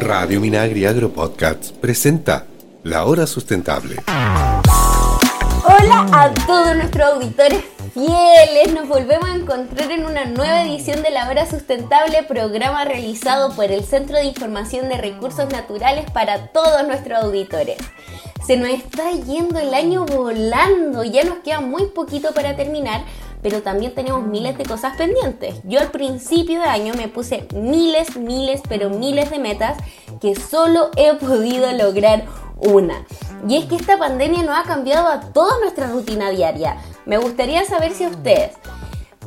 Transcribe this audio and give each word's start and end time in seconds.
Radio 0.00 0.40
Minagri 0.40 0.84
Agro 0.84 1.10
Podcasts 1.10 1.72
presenta 1.72 2.46
La 2.82 3.04
Hora 3.06 3.26
Sustentable. 3.26 3.96
Hola 5.64 6.06
a 6.12 6.34
todos 6.46 6.76
nuestros 6.76 7.14
auditores 7.14 7.64
fieles, 7.94 8.74
nos 8.74 8.88
volvemos 8.88 9.28
a 9.28 9.34
encontrar 9.34 9.90
en 9.90 10.04
una 10.04 10.26
nueva 10.26 10.62
edición 10.62 11.02
de 11.02 11.10
La 11.10 11.28
Hora 11.28 11.46
Sustentable, 11.46 12.22
programa 12.24 12.84
realizado 12.84 13.54
por 13.56 13.72
el 13.72 13.84
Centro 13.84 14.16
de 14.16 14.24
Información 14.24 14.88
de 14.88 14.98
Recursos 14.98 15.50
Naturales 15.50 16.10
para 16.10 16.48
todos 16.48 16.86
nuestros 16.86 17.24
auditores. 17.24 17.78
Se 18.46 18.56
nos 18.56 18.68
está 18.68 19.10
yendo 19.10 19.58
el 19.58 19.74
año 19.74 20.04
volando, 20.04 21.04
ya 21.04 21.24
nos 21.24 21.38
queda 21.38 21.60
muy 21.60 21.86
poquito 21.86 22.32
para 22.32 22.54
terminar, 22.54 23.02
pero 23.46 23.62
también 23.62 23.94
tenemos 23.94 24.26
miles 24.26 24.58
de 24.58 24.64
cosas 24.64 24.96
pendientes. 24.96 25.54
Yo 25.62 25.78
al 25.78 25.92
principio 25.92 26.60
de 26.60 26.66
año 26.66 26.94
me 26.94 27.06
puse 27.06 27.46
miles, 27.54 28.16
miles, 28.16 28.60
pero 28.68 28.90
miles 28.90 29.30
de 29.30 29.38
metas 29.38 29.78
que 30.20 30.34
solo 30.34 30.90
he 30.96 31.14
podido 31.14 31.70
lograr 31.70 32.24
una. 32.56 33.06
Y 33.48 33.58
es 33.58 33.66
que 33.66 33.76
esta 33.76 33.98
pandemia 33.98 34.42
nos 34.42 34.58
ha 34.58 34.64
cambiado 34.64 35.06
a 35.06 35.20
toda 35.20 35.60
nuestra 35.60 35.86
rutina 35.86 36.30
diaria. 36.30 36.78
Me 37.04 37.18
gustaría 37.18 37.64
saber 37.64 37.92
si 37.92 38.02
a 38.02 38.08
ustedes. 38.08 38.56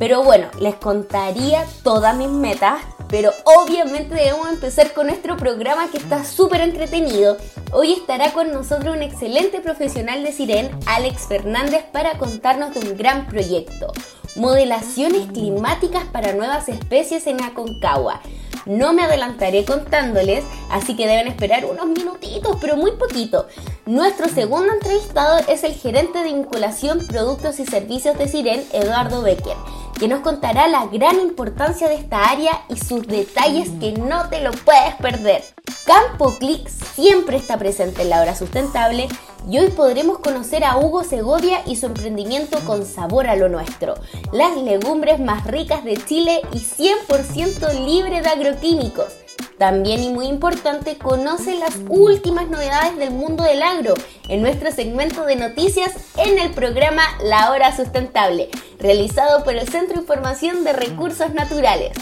Pero 0.00 0.22
bueno, 0.22 0.48
les 0.58 0.76
contaría 0.76 1.66
todas 1.82 2.16
mis 2.16 2.30
metas, 2.30 2.80
pero 3.06 3.32
obviamente 3.44 4.14
debemos 4.14 4.48
empezar 4.48 4.94
con 4.94 5.08
nuestro 5.08 5.36
programa 5.36 5.90
que 5.90 5.98
está 5.98 6.24
súper 6.24 6.62
entretenido. 6.62 7.36
Hoy 7.70 7.92
estará 7.92 8.32
con 8.32 8.50
nosotros 8.50 8.96
un 8.96 9.02
excelente 9.02 9.60
profesional 9.60 10.24
de 10.24 10.32
Siren, 10.32 10.70
Alex 10.86 11.26
Fernández, 11.28 11.84
para 11.92 12.16
contarnos 12.16 12.72
de 12.72 12.80
un 12.80 12.96
gran 12.96 13.26
proyecto. 13.26 13.92
Modelaciones 14.36 15.26
climáticas 15.32 16.04
para 16.06 16.32
nuevas 16.32 16.70
especies 16.70 17.26
en 17.26 17.42
Aconcagua. 17.42 18.22
No 18.64 18.94
me 18.94 19.02
adelantaré 19.02 19.66
contándoles, 19.66 20.44
así 20.70 20.96
que 20.96 21.06
deben 21.06 21.28
esperar 21.28 21.66
unos 21.66 21.86
minutitos, 21.86 22.56
pero 22.58 22.76
muy 22.76 22.92
poquito. 22.92 23.48
Nuestro 23.84 24.28
segundo 24.28 24.72
entrevistado 24.72 25.40
es 25.46 25.62
el 25.62 25.74
gerente 25.74 26.20
de 26.20 26.32
vinculación, 26.32 27.06
productos 27.06 27.60
y 27.60 27.66
servicios 27.66 28.16
de 28.16 28.28
Siren, 28.28 28.64
Eduardo 28.72 29.20
Becker 29.20 29.56
que 30.00 30.08
nos 30.08 30.20
contará 30.20 30.66
la 30.66 30.86
gran 30.86 31.20
importancia 31.20 31.86
de 31.86 31.96
esta 31.96 32.30
área 32.30 32.62
y 32.70 32.76
sus 32.78 33.06
detalles 33.06 33.68
que 33.78 33.92
no 33.92 34.30
te 34.30 34.40
lo 34.40 34.50
puedes 34.50 34.94
perder. 34.94 35.44
Campo 35.84 36.34
Click 36.38 36.66
siempre 36.68 37.36
está 37.36 37.58
presente 37.58 38.00
en 38.00 38.08
la 38.08 38.22
hora 38.22 38.34
sustentable 38.34 39.08
y 39.46 39.58
hoy 39.58 39.68
podremos 39.68 40.18
conocer 40.20 40.64
a 40.64 40.78
Hugo 40.78 41.04
Segovia 41.04 41.60
y 41.66 41.76
su 41.76 41.84
emprendimiento 41.84 42.60
con 42.60 42.86
sabor 42.86 43.26
a 43.26 43.36
lo 43.36 43.50
nuestro, 43.50 43.94
las 44.32 44.56
legumbres 44.56 45.20
más 45.20 45.46
ricas 45.46 45.84
de 45.84 45.98
Chile 45.98 46.40
y 46.52 46.60
100% 46.60 47.84
libre 47.84 48.22
de 48.22 48.28
agroquímicos. 48.28 49.12
También 49.60 50.02
y 50.02 50.08
muy 50.08 50.26
importante, 50.26 50.96
conoce 50.96 51.54
las 51.56 51.76
últimas 51.90 52.48
novedades 52.48 52.96
del 52.96 53.10
mundo 53.10 53.44
del 53.44 53.62
agro 53.62 53.92
en 54.28 54.40
nuestro 54.40 54.72
segmento 54.72 55.26
de 55.26 55.36
noticias 55.36 55.92
en 56.16 56.38
el 56.38 56.50
programa 56.52 57.02
La 57.24 57.50
Hora 57.50 57.76
Sustentable, 57.76 58.48
realizado 58.78 59.44
por 59.44 59.54
el 59.54 59.68
Centro 59.68 59.89
Información 59.94 60.64
de 60.64 60.72
Recursos 60.72 61.32
Naturales. 61.34 61.92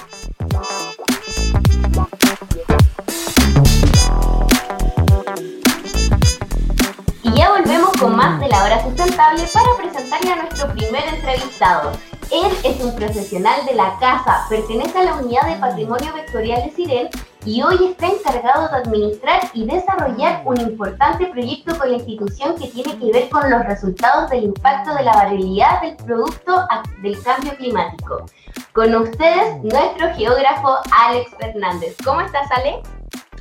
Y 7.23 7.33
ya 7.35 7.51
volvemos 7.51 7.91
con 7.99 8.17
más 8.17 8.41
de 8.41 8.49
La 8.49 8.65
Hora 8.65 8.83
Sustentable 8.83 9.43
para 9.53 9.77
presentarle 9.77 10.33
a 10.33 10.37
nuestro 10.37 10.73
primer 10.73 11.03
entrevistado. 11.15 11.93
Él 12.31 12.53
es 12.63 12.81
un 12.83 12.95
profesional 12.95 13.65
de 13.65 13.75
la 13.75 13.97
casa, 13.99 14.47
pertenece 14.49 14.99
a 14.99 15.05
la 15.05 15.15
unidad 15.17 15.47
de 15.47 15.57
patrimonio 15.57 16.13
vectorial 16.13 16.65
de 16.65 16.75
Siren 16.75 17.09
y 17.49 17.63
hoy 17.63 17.79
está 17.83 18.09
encargado 18.09 18.69
de 18.69 18.77
administrar 18.77 19.41
y 19.55 19.65
desarrollar 19.65 20.43
un 20.45 20.61
importante 20.61 21.29
proyecto 21.29 21.79
con 21.79 21.91
la 21.91 21.97
institución 21.97 22.55
que 22.59 22.69
tiene 22.69 22.99
que 22.99 23.11
ver 23.11 23.31
con 23.31 23.51
los 23.51 23.65
resultados 23.65 24.29
del 24.29 24.45
impacto 24.45 24.95
de 24.95 25.03
la 25.05 25.15
variabilidad 25.15 25.81
del 25.81 25.97
producto 25.97 26.69
del 27.01 27.23
cambio 27.23 27.57
climático. 27.57 28.27
Con 28.75 28.95
ustedes, 28.95 29.63
nuestro 29.63 30.15
geógrafo 30.15 30.77
Alex 30.91 31.31
Fernández. 31.41 31.97
¿Cómo 32.05 32.21
estás, 32.21 32.51
Ale? 32.53 32.83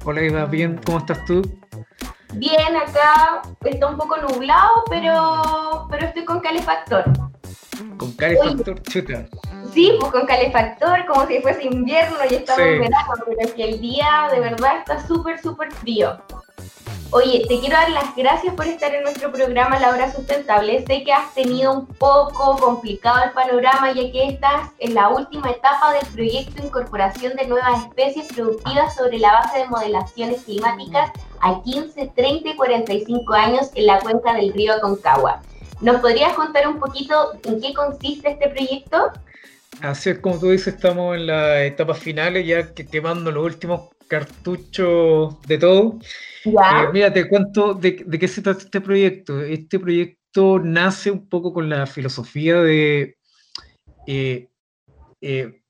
Hola, 0.06 0.22
Eva, 0.22 0.46
bien, 0.46 0.80
¿cómo 0.86 1.00
estás 1.00 1.26
tú? 1.26 1.42
Bien, 2.36 2.78
acá 2.78 3.42
está 3.66 3.88
un 3.88 3.98
poco 3.98 4.16
nublado, 4.16 4.86
pero, 4.90 5.86
pero 5.90 6.08
estoy 6.08 6.24
con 6.24 6.40
calefactor. 6.40 7.04
Con 7.98 8.12
calefactor, 8.14 8.82
chuta. 8.84 9.26
Sí, 9.74 9.94
pues 10.00 10.12
con 10.12 10.26
calefactor, 10.26 11.06
como 11.06 11.28
si 11.28 11.40
fuese 11.40 11.66
invierno 11.66 12.18
y 12.30 12.36
estamos 12.36 12.66
en 12.66 12.80
verano, 12.80 13.14
pero 13.26 13.38
es 13.40 13.54
que 13.54 13.64
el 13.64 13.80
día 13.80 14.28
de 14.32 14.40
verdad 14.40 14.80
está 14.80 15.06
súper, 15.06 15.42
súper 15.42 15.72
frío. 15.72 16.18
Oye, 17.12 17.46
te 17.48 17.60
quiero 17.60 17.78
dar 17.78 17.90
las 17.92 18.14
gracias 18.18 18.54
por 18.56 18.68
estar 18.68 18.94
en 18.94 19.04
nuestro 19.04 19.32
programa 19.32 19.80
La 19.80 19.92
Hora 19.92 20.12
Sustentable. 20.12 20.86
Sé 20.86 21.06
que 21.06 21.14
has 21.14 21.34
tenido 21.34 21.72
un 21.72 21.86
poco 21.86 22.58
complicado 22.58 23.24
el 23.24 23.32
panorama 23.32 23.94
ya 23.94 24.12
que 24.12 24.28
estás 24.28 24.72
en 24.80 24.94
la 24.94 25.08
última 25.08 25.52
etapa 25.52 25.94
del 25.94 26.06
proyecto 26.08 26.66
incorporación 26.66 27.38
de 27.38 27.48
nuevas 27.48 27.84
especies 27.86 28.28
productivas 28.34 28.94
sobre 28.96 29.20
la 29.20 29.32
base 29.32 29.60
de 29.60 29.68
modelaciones 29.68 30.42
climáticas 30.42 31.12
a 31.40 31.62
15, 31.64 32.12
30 32.14 32.50
y 32.50 32.56
45 32.56 33.34
años 33.34 33.70
en 33.76 33.86
la 33.86 34.00
cuenca 34.02 34.34
del 34.34 34.52
río 34.52 34.74
Aconcagua. 34.74 35.42
¿Nos 35.82 36.02
podrías 36.02 36.34
contar 36.34 36.68
un 36.68 36.80
poquito 36.80 37.40
en 37.44 37.62
qué 37.62 37.74
consiste 37.74 38.32
este 38.32 38.50
proyecto? 38.50 39.12
Así 39.82 40.10
es 40.10 40.20
como 40.20 40.40
tú 40.40 40.50
dices, 40.50 40.74
estamos 40.74 41.16
en 41.16 41.28
las 41.28 41.62
etapas 41.62 42.00
finales, 42.00 42.48
ya 42.48 42.74
que 42.74 42.88
quemando 42.88 43.32
los 43.32 43.46
últimos 43.46 43.90
cartuchos 44.08 45.40
de 45.44 45.58
todo. 45.58 46.00
Eh, 46.46 46.52
mira, 46.94 47.14
te 47.14 47.28
cuento 47.30 47.74
de, 47.74 47.96
qué 47.96 48.28
se 48.28 48.42
trata 48.42 48.62
este 48.62 48.82
proyecto. 48.82 49.42
Este 49.42 49.80
proyecto 49.80 50.60
nace 50.60 51.12
un 51.12 51.28
poco 51.30 51.54
con 51.54 51.70
la 51.70 51.86
filosofía 51.86 52.62
de 52.62 53.18
eh, 54.08 54.50
eh, 55.22 55.62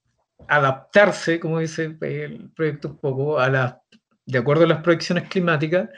adaptarse, 0.46 1.38
como 1.38 1.58
dice 1.58 1.96
el 2.00 2.50
proyecto 2.54 2.88
un 2.88 2.98
poco, 2.98 3.38
a 3.38 3.80
de 4.24 4.38
acuerdo 4.38 4.64
a 4.64 4.68
las 4.68 4.82
proyecciones 4.82 5.28
climáticas, 5.28 5.88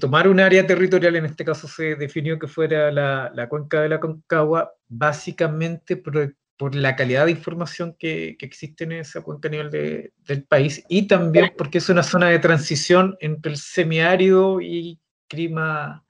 tomar 0.00 0.28
un 0.28 0.40
área 0.40 0.66
territorial, 0.66 1.16
en 1.16 1.26
este 1.26 1.44
caso 1.44 1.68
se 1.68 1.94
definió 1.94 2.38
que 2.38 2.48
fuera 2.48 2.90
la, 2.90 3.30
la 3.34 3.48
cuenca 3.48 3.80
de 3.80 3.88
la 3.88 4.00
Concagua, 4.00 4.72
básicamente 4.88 5.96
por 5.96 6.74
la 6.74 6.96
calidad 6.96 7.26
de 7.26 7.30
información 7.30 7.94
que, 7.96 8.36
que 8.38 8.46
existe 8.46 8.84
en 8.84 8.92
esa 8.92 9.22
cuenca 9.22 9.46
a 9.48 9.52
nivel 9.52 9.70
de, 9.70 10.12
del 10.26 10.42
país 10.42 10.84
y 10.88 11.06
también 11.06 11.52
porque 11.56 11.78
es 11.78 11.88
una 11.88 12.02
zona 12.02 12.28
de 12.28 12.40
transición 12.40 13.16
entre 13.20 13.52
el 13.52 13.58
semiárido 13.58 14.60
y 14.60 14.98
clima 15.28 16.04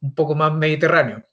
un 0.00 0.14
poco 0.14 0.34
más 0.34 0.52
mediterráneo. 0.52 1.24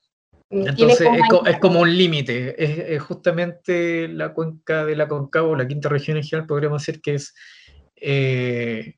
Entonces 0.50 1.08
es, 1.46 1.60
como 1.60 1.82
un 1.82 1.98
límite, 1.98 2.94
es, 2.96 3.02
justamente 3.02 4.08
la 4.08 4.34
cuenca 4.34 4.86
de 4.86 4.96
la 4.96 5.08
Concagua, 5.08 5.58
la 5.58 5.68
quinta 5.68 5.90
región 5.90 6.18
en 6.18 6.24
general, 6.24 6.48
podríamos 6.48 6.86
decir 6.86 7.02
que 7.02 7.16
es, 7.16 7.34
eh, 7.96 8.96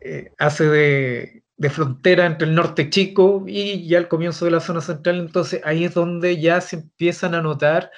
eh, 0.00 0.32
hace 0.38 0.64
de, 0.64 1.42
de, 1.58 1.70
frontera 1.70 2.26
entre 2.26 2.48
el 2.48 2.54
norte 2.54 2.88
chico 2.90 3.44
y 3.46 3.86
ya 3.86 3.98
el 3.98 4.08
comienzo 4.08 4.44
de 4.44 4.52
la 4.52 4.60
zona 4.60 4.80
central, 4.80 5.18
entonces 5.18 5.60
ahí 5.64 5.84
es 5.84 5.94
donde 5.94 6.40
ya 6.40 6.60
se 6.60 6.76
empiezan 6.76 7.34
a 7.34 7.42
notar 7.42 7.90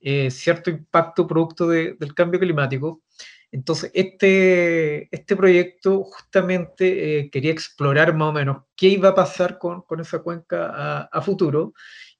eh, 0.00 0.30
cierto 0.30 0.70
impacto 0.70 1.26
producto 1.26 1.68
del 1.68 2.14
cambio 2.14 2.40
climático. 2.40 3.02
Entonces, 3.50 3.90
este, 3.94 5.08
este 5.14 5.34
proyecto 5.34 6.04
justamente 6.04 7.20
eh, 7.20 7.30
quería 7.30 7.50
explorar 7.50 8.14
más 8.14 8.28
o 8.28 8.32
menos 8.32 8.64
qué 8.76 8.88
iba 8.88 9.10
a 9.10 9.14
pasar 9.14 9.58
con, 9.58 9.82
con 9.82 10.00
esa 10.00 10.18
cuenca 10.20 11.08
a, 11.10 11.22
futuro 11.22 11.72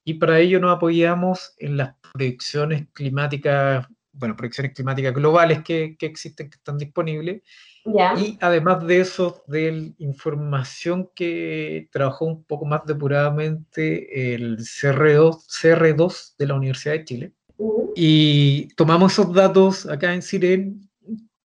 y 0.04 0.14
para 0.14 0.40
ello 0.40 0.58
nos 0.58 0.74
apoyamos 0.76 1.54
en 1.58 1.76
las 1.76 1.94
proyecciones 2.12 2.86
climáticas, 2.94 3.86
bueno, 4.18 4.36
proyecciones 4.36 4.74
climáticas 4.74 5.14
globales 5.14 5.62
que, 5.62 5.96
que 5.98 6.06
existen, 6.06 6.50
que 6.50 6.56
están 6.56 6.78
disponibles. 6.78 7.42
Y 7.84 8.36
además 8.40 8.86
de 8.86 9.00
eso, 9.00 9.44
de 9.46 9.94
información 9.98 11.10
que 11.14 11.88
trabajó 11.90 12.26
un 12.26 12.44
poco 12.44 12.66
más 12.66 12.84
depuradamente 12.84 14.34
el 14.34 14.58
CR2, 14.58 15.46
CR2 15.46 16.36
de 16.36 16.46
la 16.46 16.54
Universidad 16.54 16.94
de 16.94 17.04
Chile, 17.04 17.32
y 17.94 18.68
tomamos 18.74 19.12
esos 19.12 19.32
datos 19.32 19.86
acá 19.86 20.14
en 20.14 20.22
Siren 20.22 20.88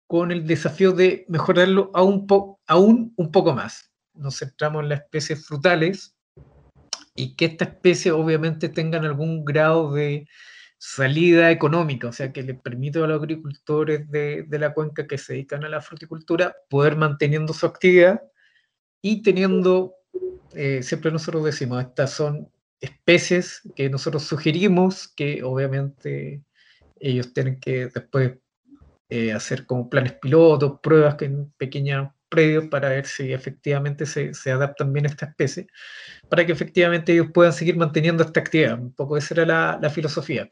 con 0.06 0.32
el 0.32 0.46
desafío 0.46 0.92
de 0.92 1.24
mejorarlo 1.28 1.90
aún, 1.94 2.26
aún 2.66 3.12
un 3.16 3.30
poco 3.30 3.52
más. 3.52 3.92
Nos 4.14 4.38
centramos 4.38 4.82
en 4.82 4.88
las 4.88 5.02
especies 5.02 5.46
frutales 5.46 6.16
y 7.14 7.36
que 7.36 7.44
estas 7.44 7.68
especies 7.68 8.14
obviamente 8.14 8.68
tengan 8.68 9.04
algún 9.04 9.44
grado 9.44 9.92
de 9.92 10.26
salida 10.82 11.50
económica, 11.50 12.08
o 12.08 12.12
sea, 12.12 12.32
que 12.32 12.42
le 12.42 12.54
permita 12.54 13.04
a 13.04 13.06
los 13.06 13.20
agricultores 13.20 14.10
de, 14.10 14.44
de, 14.44 14.58
la 14.58 14.72
cuenca 14.72 15.06
que 15.06 15.18
se 15.18 15.34
dedican 15.34 15.62
a 15.62 15.68
la 15.68 15.82
fruticultura 15.82 16.56
poder 16.70 16.96
manteniendo 16.96 17.52
su 17.52 17.66
actividad 17.66 18.22
y 19.02 19.22
teniendo, 19.22 19.92
eh, 20.54 20.82
siempre 20.82 21.10
nosotros 21.10 21.44
decimos, 21.44 21.82
estas 21.82 22.12
son 22.12 22.50
especies 22.80 23.60
que 23.76 23.90
nosotros 23.90 24.22
sugerimos 24.22 25.08
que 25.08 25.42
obviamente 25.42 26.42
ellos 26.98 27.34
tienen 27.34 27.60
que 27.60 27.88
después 27.88 28.38
eh, 29.10 29.34
hacer 29.34 29.66
como 29.66 29.90
planes 29.90 30.14
pilotos, 30.14 30.80
pruebas 30.82 31.20
en 31.20 31.50
pequeños 31.58 32.08
previos 32.30 32.68
para 32.68 32.88
ver 32.88 33.06
si 33.06 33.32
efectivamente 33.32 34.06
se, 34.06 34.32
se, 34.32 34.50
adaptan 34.50 34.92
bien 34.92 35.06
a 35.06 35.10
esta 35.10 35.26
especie, 35.26 35.66
para 36.28 36.46
que 36.46 36.52
efectivamente 36.52 37.12
ellos 37.12 37.28
puedan 37.34 37.52
seguir 37.52 37.76
manteniendo 37.76 38.22
esta 38.22 38.40
actividad. 38.40 38.80
Un 38.80 38.94
poco 38.94 39.16
esa 39.16 39.34
era 39.34 39.46
la, 39.46 39.78
la 39.82 39.90
filosofía. 39.90 40.50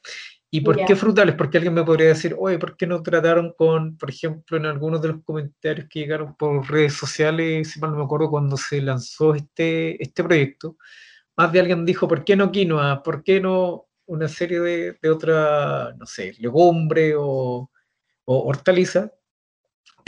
¿Y 0.50 0.62
por 0.62 0.82
qué 0.86 0.96
frutales? 0.96 1.34
Porque 1.34 1.58
alguien 1.58 1.74
me 1.74 1.84
podría 1.84 2.08
decir, 2.08 2.34
oye, 2.38 2.58
¿por 2.58 2.76
qué 2.76 2.86
no 2.86 3.02
trataron 3.02 3.52
con, 3.56 3.98
por 3.98 4.08
ejemplo, 4.08 4.56
en 4.56 4.64
algunos 4.64 5.02
de 5.02 5.08
los 5.08 5.22
comentarios 5.22 5.86
que 5.90 6.00
llegaron 6.00 6.34
por 6.36 6.70
redes 6.70 6.94
sociales, 6.94 7.70
si 7.70 7.80
mal 7.80 7.90
no 7.90 7.98
me 7.98 8.04
acuerdo, 8.04 8.30
cuando 8.30 8.56
se 8.56 8.80
lanzó 8.80 9.34
este, 9.34 10.02
este 10.02 10.24
proyecto, 10.24 10.76
más 11.36 11.52
de 11.52 11.60
alguien 11.60 11.84
dijo, 11.84 12.08
¿por 12.08 12.24
qué 12.24 12.34
no 12.34 12.50
quinoa? 12.50 13.02
¿Por 13.02 13.22
qué 13.22 13.40
no 13.40 13.88
una 14.06 14.26
serie 14.26 14.60
de, 14.60 14.98
de 15.02 15.10
otra, 15.10 15.94
no 15.98 16.06
sé, 16.06 16.34
legumbre 16.38 17.14
o, 17.14 17.70
o 18.24 18.48
hortaliza? 18.48 19.12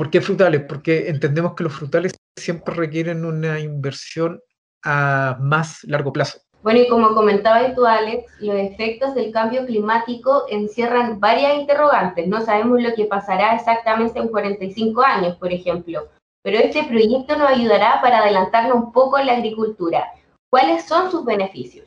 ¿Por 0.00 0.08
qué 0.08 0.22
frutales? 0.22 0.62
Porque 0.66 1.10
entendemos 1.10 1.52
que 1.54 1.64
los 1.64 1.74
frutales 1.74 2.14
siempre 2.34 2.72
requieren 2.74 3.26
una 3.26 3.60
inversión 3.60 4.40
a 4.82 5.36
más 5.38 5.84
largo 5.84 6.10
plazo. 6.10 6.38
Bueno, 6.62 6.80
y 6.80 6.88
como 6.88 7.14
comentaba 7.14 7.74
tú, 7.74 7.84
Alex, 7.84 8.24
los 8.40 8.56
efectos 8.56 9.14
del 9.14 9.30
cambio 9.30 9.66
climático 9.66 10.46
encierran 10.48 11.20
varias 11.20 11.52
interrogantes. 11.60 12.26
No 12.28 12.40
sabemos 12.40 12.82
lo 12.82 12.94
que 12.94 13.04
pasará 13.04 13.54
exactamente 13.54 14.18
en 14.18 14.28
45 14.28 15.02
años, 15.02 15.36
por 15.36 15.52
ejemplo, 15.52 16.08
pero 16.42 16.56
este 16.56 16.82
proyecto 16.84 17.36
nos 17.36 17.50
ayudará 17.50 18.00
para 18.00 18.20
adelantarnos 18.20 18.76
un 18.76 18.92
poco 18.92 19.18
en 19.18 19.26
la 19.26 19.34
agricultura. 19.34 20.06
¿Cuáles 20.48 20.86
son 20.86 21.10
sus 21.10 21.26
beneficios? 21.26 21.86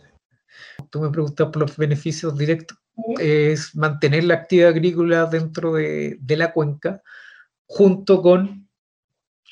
Tú 0.92 1.02
me 1.02 1.10
preguntas 1.10 1.48
por 1.48 1.64
los 1.64 1.76
beneficios 1.78 2.38
directos. 2.38 2.78
Es 3.18 3.76
mantener 3.76 4.26
la 4.26 4.36
actividad 4.36 4.70
agrícola 4.70 5.26
dentro 5.26 5.74
de, 5.74 6.16
de 6.20 6.38
la 6.38 6.54
cuenca, 6.54 7.02
junto 7.66 8.22
con, 8.22 8.70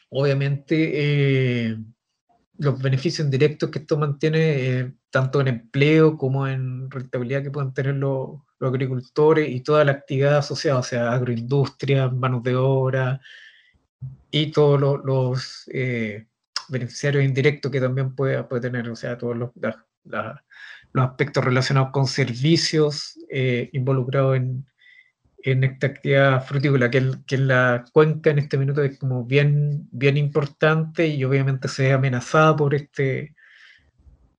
obviamente, 0.10 0.92
eh, 1.72 1.78
los 2.58 2.82
beneficios 2.82 3.26
indirectos 3.26 3.70
que 3.70 3.80
esto 3.80 3.98
mantiene, 3.98 4.40
eh, 4.80 4.94
tanto 5.10 5.42
en 5.42 5.48
empleo 5.48 6.18
como 6.18 6.48
en 6.48 6.90
rentabilidad 6.92 7.44
que 7.44 7.52
pueden 7.52 7.74
tener 7.74 7.96
los, 7.96 8.42
agricultores 8.60 9.50
y 9.50 9.62
toda 9.62 9.84
la 9.84 9.94
actividad 9.94 10.38
asociada, 10.38 10.80
o 10.80 10.84
sea, 10.84 11.14
agroindustria, 11.14 12.10
manos 12.10 12.44
de 12.44 12.56
obra 12.56 13.20
y 14.30 14.52
todos 14.52 14.80
los, 15.04 15.68
eh, 15.74 16.28
beneficiarios 16.70 17.24
indirectos 17.24 17.72
que 17.72 17.82
también 17.82 18.16
puede, 18.16 18.44
tener, 18.62 18.88
o 18.90 18.96
sea, 18.96 19.18
todos 19.18 19.36
los, 19.36 19.50
los 20.94 21.06
aspectos 21.06 21.44
relacionados 21.44 21.90
con 21.92 22.06
servicios 22.06 23.18
involucrados 23.74 24.38
en, 24.38 24.66
en 25.44 25.64
esta 25.64 25.88
actividad 25.88 26.44
frutícola, 26.44 26.90
que, 26.90 27.12
que, 27.26 27.36
en 27.36 27.48
la 27.48 27.86
cuenca 27.92 28.30
en 28.30 28.40
este 28.40 28.58
minuto 28.58 28.84
es 28.84 28.98
como 28.98 29.24
bien, 29.24 29.88
bien 29.92 30.18
importante 30.18 31.08
y 31.08 31.24
obviamente 31.24 31.68
se 31.68 31.84
ve 31.84 31.94
amenazada 31.94 32.56
por 32.56 32.76
este, 32.76 33.36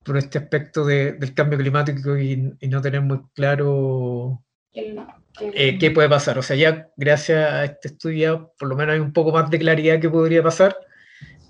por 0.04 0.16
este 0.16 0.38
aspecto 0.38 0.84
de, 0.84 1.12
del 1.12 1.34
cambio 1.34 1.58
climático 1.58 2.16
y, 2.16 2.54
y, 2.60 2.68
no 2.68 2.80
tener 2.80 3.00
muy 3.00 3.20
claro 3.34 4.42
eh, 4.74 5.78
qué 5.78 5.90
puede 5.90 6.08
pasar. 6.08 6.38
O 6.38 6.42
sea, 6.42 6.56
ya 6.56 6.88
gracias 6.96 7.52
a 7.52 7.64
este 7.64 7.88
estudio 7.88 8.52
por 8.58 8.68
lo 8.68 8.76
menos 8.76 8.94
hay 8.94 9.00
un 9.00 9.12
poco 9.12 9.32
más 9.32 9.50
de 9.50 9.58
claridad 9.58 10.00
que 10.00 10.10
podría 10.10 10.42
pasar, 10.42 10.76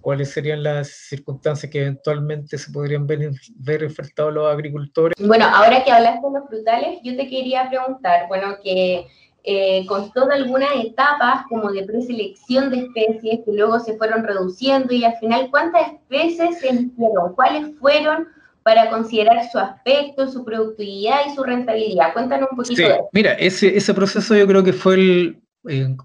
cuáles 0.01 0.31
serían 0.31 0.63
las 0.63 0.89
circunstancias 0.89 1.71
que 1.71 1.81
eventualmente 1.81 2.59
se 2.59 2.71
podrían 2.71 3.07
ver, 3.07 3.31
ver 3.57 3.85
enfrentados 3.85 4.35
los 4.35 4.53
agricultores. 4.53 5.15
Bueno, 5.27 5.47
ahora 5.47 5.85
que 5.85 5.93
hablaste 5.93 6.27
de 6.27 6.39
los 6.39 6.49
frutales, 6.49 6.99
yo 7.03 7.17
te 7.17 7.29
quería 7.29 7.69
preguntar, 7.69 8.29
bueno, 8.29 8.57
que 8.63 9.07
eh, 9.45 9.85
constó 9.87 10.27
de 10.27 10.35
algunas 10.35 10.71
etapas 10.85 11.45
como 11.49 11.73
de 11.73 11.85
preselección 11.85 12.71
de 12.71 12.81
especies 12.87 13.41
que 13.45 13.53
luego 13.53 13.81
se 13.81 13.97
fueron 13.97 14.25
reduciendo 14.25 14.95
y 14.95 15.05
al 15.05 15.17
final 15.17 15.49
cuántas 15.51 15.93
especies 15.93 16.61
se 16.61 16.69
eligieron, 16.69 17.35
cuáles 17.35 17.77
fueron 17.79 18.29
para 18.63 18.91
considerar 18.91 19.51
su 19.51 19.59
aspecto, 19.59 20.29
su 20.29 20.45
productividad 20.45 21.27
y 21.27 21.35
su 21.35 21.43
rentabilidad. 21.43 22.13
Cuéntanos 22.13 22.49
un 22.53 22.59
poquito 22.59 22.83
de 22.83 22.89
eso. 22.89 23.09
Mira, 23.13 23.33
ese, 23.33 23.77
ese 23.77 23.93
proceso 23.93 24.37
yo 24.37 24.47
creo 24.47 24.63
que 24.63 24.73
fue 24.73 24.95
el... 24.95 25.43
Eh, 25.69 25.97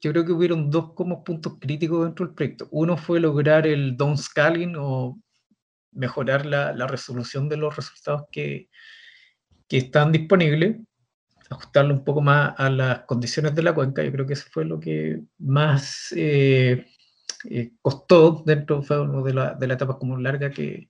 yo 0.00 0.12
creo 0.12 0.26
que 0.26 0.32
hubieron 0.32 0.70
dos 0.70 0.92
como 0.92 1.24
puntos 1.24 1.54
críticos 1.58 2.04
dentro 2.04 2.26
del 2.26 2.34
proyecto. 2.34 2.68
Uno 2.70 2.98
fue 2.98 3.20
lograr 3.20 3.66
el 3.66 3.96
downscaling 3.96 4.76
o 4.76 5.18
mejorar 5.92 6.44
la, 6.44 6.74
la 6.74 6.86
resolución 6.86 7.48
de 7.48 7.56
los 7.56 7.74
resultados 7.74 8.24
que, 8.30 8.68
que 9.66 9.78
están 9.78 10.12
disponibles 10.12 10.76
ajustarlo 11.50 11.94
un 11.94 12.04
poco 12.04 12.20
más 12.20 12.54
a 12.58 12.70
las 12.70 13.00
condiciones 13.00 13.54
de 13.54 13.62
la 13.62 13.74
cuenca. 13.74 14.02
Yo 14.02 14.12
creo 14.12 14.26
que 14.26 14.34
eso 14.34 14.46
fue 14.50 14.64
lo 14.64 14.80
que 14.80 15.20
más 15.38 16.12
eh, 16.16 16.86
eh, 17.50 17.72
costó 17.82 18.42
dentro 18.46 18.80
de, 18.80 19.34
la, 19.34 19.54
de 19.54 19.66
la 19.66 19.74
etapa 19.74 19.98
como 19.98 20.16
larga 20.16 20.50
que, 20.50 20.88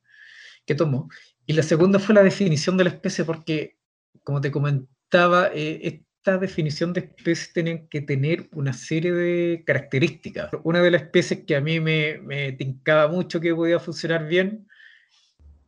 que, 0.66 0.74
tomó. 0.74 1.08
Y 1.46 1.54
la 1.54 1.62
segunda 1.62 1.98
fue 1.98 2.14
la 2.14 2.22
definición 2.22 2.76
de 2.76 2.84
la 2.84 2.90
especie, 2.90 3.24
porque, 3.24 3.76
como 4.22 4.40
te 4.40 4.50
comentaba, 4.50 5.50
eh, 5.54 5.80
esta 5.82 6.38
definición 6.38 6.92
de 6.92 7.00
especies 7.00 7.52
tienen 7.52 7.88
que 7.88 8.00
tener 8.00 8.48
una 8.52 8.72
serie 8.72 9.12
de 9.12 9.62
características. 9.66 10.50
Una 10.62 10.80
de 10.80 10.90
las 10.90 11.02
especies 11.02 11.44
que 11.46 11.56
a 11.56 11.60
mí 11.60 11.80
me, 11.80 12.18
me 12.18 12.52
tincaba 12.52 13.08
mucho 13.08 13.40
que 13.40 13.54
podía 13.54 13.78
funcionar 13.78 14.26
bien 14.26 14.66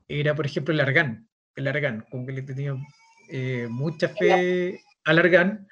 era, 0.09 0.35
por 0.35 0.47
ejemplo, 0.47 0.73
el 0.73 0.81
argán. 0.81 1.29
El 1.57 1.69
argán, 1.69 2.07
como 2.11 2.27
que 2.27 2.33
le 2.33 2.43
tenía 2.43 2.75
eh, 3.29 3.67
mucha 3.69 4.09
fe 4.09 4.83
al 5.05 5.19
argán, 5.19 5.69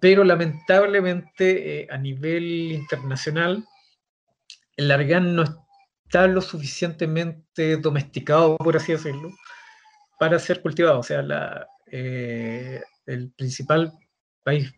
pero 0.00 0.24
lamentablemente 0.24 1.82
eh, 1.82 1.86
a 1.90 1.96
nivel 1.98 2.72
internacional 2.72 3.64
el 4.76 4.90
argán 4.90 5.36
no 5.36 5.44
está 6.04 6.26
lo 6.26 6.40
suficientemente 6.40 7.76
domesticado, 7.76 8.56
por 8.56 8.76
así 8.76 8.92
decirlo, 8.92 9.30
para 10.18 10.38
ser 10.38 10.62
cultivado. 10.62 10.98
O 10.98 11.02
sea, 11.02 11.22
la, 11.22 11.66
eh, 11.90 12.82
el 13.06 13.30
principal 13.32 13.92
país 14.42 14.72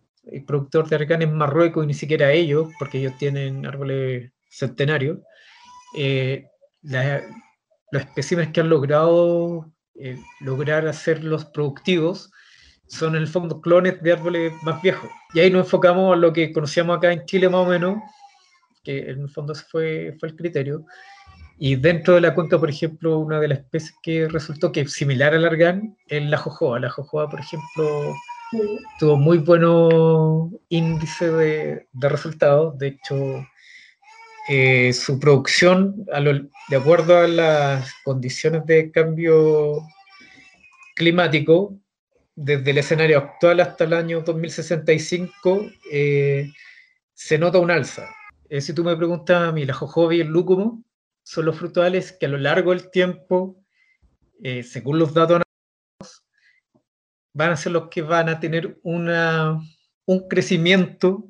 productor 0.46 0.88
de 0.88 0.96
argán 0.96 1.22
es 1.22 1.30
Marruecos 1.30 1.84
y 1.84 1.86
ni 1.86 1.94
siquiera 1.94 2.32
ellos, 2.32 2.68
porque 2.78 2.98
ellos 2.98 3.16
tienen 3.18 3.64
árboles 3.64 4.32
centenarios. 4.50 5.18
los 7.90 8.02
especímenes 8.02 8.52
que 8.52 8.60
han 8.60 8.68
logrado 8.68 9.72
eh, 10.00 10.18
lograr 10.40 10.86
hacerlos 10.86 11.44
productivos 11.46 12.30
son 12.86 13.16
en 13.16 13.22
el 13.22 13.28
fondo 13.28 13.60
clones 13.60 14.00
de 14.02 14.12
árboles 14.12 14.52
más 14.62 14.80
viejos. 14.82 15.10
Y 15.34 15.40
ahí 15.40 15.50
nos 15.50 15.66
enfocamos 15.66 16.12
a 16.12 16.16
lo 16.16 16.32
que 16.32 16.52
conocíamos 16.52 16.96
acá 16.96 17.12
en 17.12 17.24
Chile 17.26 17.48
más 17.48 17.66
o 17.66 17.70
menos, 17.70 17.98
que 18.84 19.10
en 19.10 19.22
el 19.22 19.28
fondo 19.28 19.52
ese 19.52 19.64
fue, 19.64 20.16
fue 20.20 20.28
el 20.28 20.36
criterio. 20.36 20.84
Y 21.58 21.76
dentro 21.76 22.14
de 22.14 22.20
la 22.20 22.34
cuenca, 22.34 22.58
por 22.58 22.68
ejemplo, 22.68 23.18
una 23.18 23.40
de 23.40 23.48
las 23.48 23.58
especies 23.60 23.94
que 24.02 24.28
resultó 24.28 24.70
que 24.72 24.82
es 24.82 24.92
similar 24.92 25.34
al 25.34 25.44
argán 25.44 25.96
es 26.06 26.22
la 26.22 26.36
jojoa. 26.36 26.78
La 26.78 26.90
jojoa, 26.90 27.28
por 27.28 27.40
ejemplo, 27.40 28.14
tuvo 28.98 29.16
muy 29.16 29.38
buenos 29.38 30.50
índices 30.68 31.32
de, 31.32 31.88
de 31.92 32.08
resultados. 32.08 32.78
De 32.78 32.88
hecho, 32.88 33.16
eh, 34.48 34.92
su 34.92 35.18
producción, 35.18 36.06
de 36.68 36.76
acuerdo 36.76 37.18
a 37.18 37.26
las 37.26 37.92
condiciones 38.04 38.64
de 38.66 38.92
cambio 38.92 39.82
climático, 40.94 41.76
desde 42.36 42.70
el 42.70 42.78
escenario 42.78 43.18
actual 43.18 43.60
hasta 43.60 43.84
el 43.84 43.92
año 43.92 44.20
2065, 44.20 45.66
eh, 45.90 46.52
se 47.12 47.38
nota 47.38 47.58
un 47.58 47.72
alza. 47.72 48.08
Eh, 48.48 48.60
si 48.60 48.72
tú 48.72 48.84
me 48.84 48.96
preguntas 48.96 49.48
a 49.48 49.52
mí, 49.52 49.64
la 49.64 49.74
jojoba 49.74 50.14
y 50.14 50.20
el 50.20 50.28
lúcumo 50.28 50.84
son 51.24 51.46
los 51.46 51.56
frutales 51.56 52.12
que 52.12 52.26
a 52.26 52.28
lo 52.28 52.38
largo 52.38 52.70
del 52.70 52.90
tiempo, 52.90 53.56
según 54.62 54.98
los 54.98 55.14
datos 55.14 55.42
van 57.32 57.50
a 57.50 57.56
ser 57.56 57.72
los 57.72 57.88
que 57.88 58.02
van 58.02 58.28
a 58.28 58.38
tener 58.38 58.78
una, 58.82 59.60
un 60.04 60.28
crecimiento, 60.28 61.26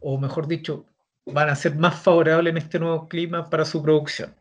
o 0.00 0.18
mejor 0.18 0.48
dicho, 0.48 0.89
van 1.32 1.48
a 1.48 1.56
ser 1.56 1.76
más 1.76 2.00
favorables 2.00 2.50
en 2.52 2.58
este 2.58 2.78
nuevo 2.78 3.08
clima 3.08 3.48
para 3.48 3.64
su 3.64 3.82
producción. 3.82 4.34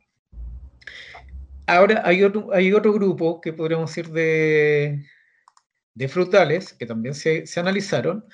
Ahora 1.67 2.01
hay 2.05 2.23
otro, 2.23 2.49
hay 2.51 2.73
otro 2.73 2.93
grupo 2.93 3.41
que 3.41 3.53
podríamos 3.53 3.91
decir 3.91 4.11
de, 4.11 5.05
de 5.93 6.07
frutales 6.07 6.73
que 6.73 6.85
también 6.85 7.13
se, 7.13 7.45
se, 7.45 7.59
analizaron, 7.59 8.25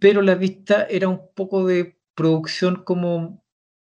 pero 0.00 0.20
la 0.20 0.34
vista 0.34 0.86
era 0.90 1.08
un 1.08 1.20
poco 1.34 1.64
de 1.66 1.96
producción 2.14 2.82
como 2.82 3.44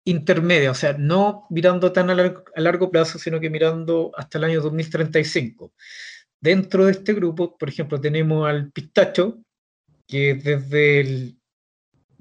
intermedia, 0.04 0.70
o 0.70 0.74
sea, 0.74 0.94
no 0.98 1.46
mirando 1.48 1.92
tan 1.92 2.10
a 2.10 2.12
a 2.12 2.60
largo 2.60 2.90
plazo, 2.90 3.18
sino 3.18 3.40
que 3.40 3.48
mirando 3.48 4.12
hasta 4.16 4.38
el 4.38 4.44
año 4.44 4.60
2035. 4.60 5.72
Dentro 6.40 6.84
de 6.84 6.92
este 6.92 7.14
grupo, 7.14 7.56
por 7.56 7.70
ejemplo, 7.70 7.98
tenemos 7.98 8.46
al 8.46 8.70
pistacho, 8.70 9.38
que 10.06 10.34
desde 10.34 11.00
el 11.00 11.38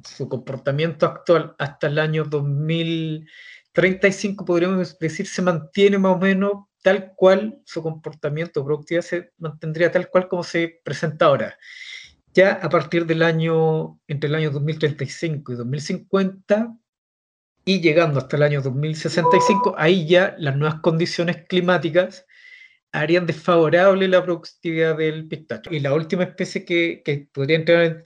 su 0.04 0.30
comportamiento 0.30 1.06
actual 1.06 1.56
hasta 1.58 1.88
el 1.88 2.00
año 2.00 2.24
2035, 2.26 4.46
podríamos 4.46 4.98
decir, 5.00 5.28
se 5.28 5.42
mantiene 5.42 5.98
más 5.98 6.16
o 6.16 6.20
menos 6.20 6.52
tal 6.82 7.14
cual 7.16 7.62
su 7.66 7.82
comportamiento 7.82 8.64
productivo 8.64 9.02
se 9.02 9.32
mantendría 9.38 9.92
tal 9.92 10.10
cual 10.10 10.28
como 10.28 10.44
se 10.44 10.82
presenta 10.84 11.26
ahora. 11.26 11.58
Ya 12.34 12.54
a 12.54 12.70
partir 12.70 13.06
del 13.06 13.24
año, 13.24 14.00
entre 14.08 14.28
el 14.28 14.36
año 14.36 14.52
2035 14.52 15.54
y 15.54 15.56
2050, 15.56 16.78
y 17.66 17.80
llegando 17.80 18.20
hasta 18.20 18.36
el 18.36 18.44
año 18.44 18.62
2065, 18.62 19.76
ahí 19.78 20.08
ya 20.08 20.36
las 20.38 20.56
nuevas 20.58 20.82
condiciones 20.82 21.46
climáticas 21.48 22.26
harían 22.92 23.26
desfavorable 23.26 24.08
la 24.08 24.24
productividad 24.24 24.98
del 24.98 25.28
pistacho. 25.28 25.74
Y 25.74 25.80
la 25.80 25.94
última 25.94 26.24
especie 26.24 26.66
que, 26.66 27.02
que 27.04 27.28
podría 27.32 27.58
entrar 27.58 27.84
en 27.84 28.04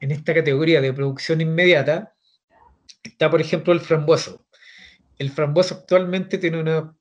esta 0.00 0.34
categoría 0.34 0.80
de 0.80 0.92
producción 0.92 1.40
inmediata 1.40 2.14
está, 3.02 3.30
por 3.30 3.40
ejemplo, 3.40 3.72
el 3.72 3.80
frambuoso. 3.80 4.46
El 5.18 5.30
frambuoso 5.30 5.76
actualmente 5.76 6.38
tiene 6.38 6.60
una, 6.60 6.94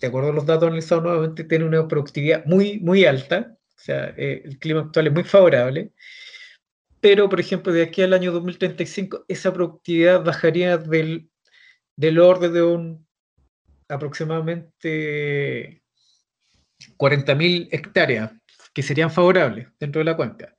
de 0.00 0.06
acuerdo 0.06 0.30
a 0.30 0.34
los 0.34 0.46
datos 0.46 0.68
analizados 0.68 1.04
nuevamente, 1.04 1.44
tiene 1.44 1.64
una 1.64 1.86
productividad 1.88 2.44
muy, 2.46 2.78
muy 2.80 3.04
alta. 3.04 3.56
O 3.76 3.80
sea, 3.80 4.14
eh, 4.16 4.42
el 4.44 4.58
clima 4.58 4.80
actual 4.80 5.08
es 5.08 5.12
muy 5.12 5.24
favorable 5.24 5.92
pero 7.04 7.28
por 7.28 7.38
ejemplo 7.38 7.70
de 7.70 7.82
aquí 7.82 8.00
al 8.00 8.14
año 8.14 8.32
2035 8.32 9.26
esa 9.28 9.52
productividad 9.52 10.24
bajaría 10.24 10.78
del, 10.78 11.28
del 11.96 12.18
orden 12.18 12.54
de 12.54 12.62
un 12.62 13.06
aproximadamente 13.90 15.82
40.000 16.96 17.68
hectáreas, 17.72 18.32
que 18.72 18.82
serían 18.82 19.10
favorables 19.10 19.68
dentro 19.78 19.98
de 19.98 20.06
la 20.06 20.16
cuenca. 20.16 20.53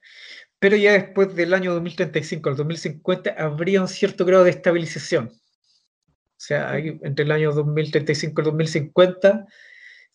Pero 0.66 0.78
ya 0.78 0.94
después 0.94 1.36
del 1.36 1.54
año 1.54 1.76
2035 1.76 2.50
al 2.50 2.56
2050 2.56 3.36
habría 3.38 3.82
un 3.82 3.88
cierto 3.88 4.26
grado 4.26 4.46
de 4.46 4.50
estabilización. 4.50 5.28
O 5.28 6.38
sea, 6.38 6.76
entre 6.80 7.24
el 7.24 7.32
año 7.32 7.52
2035 7.52 8.34
y 8.36 8.42
el 8.42 8.46
2050 8.46 9.46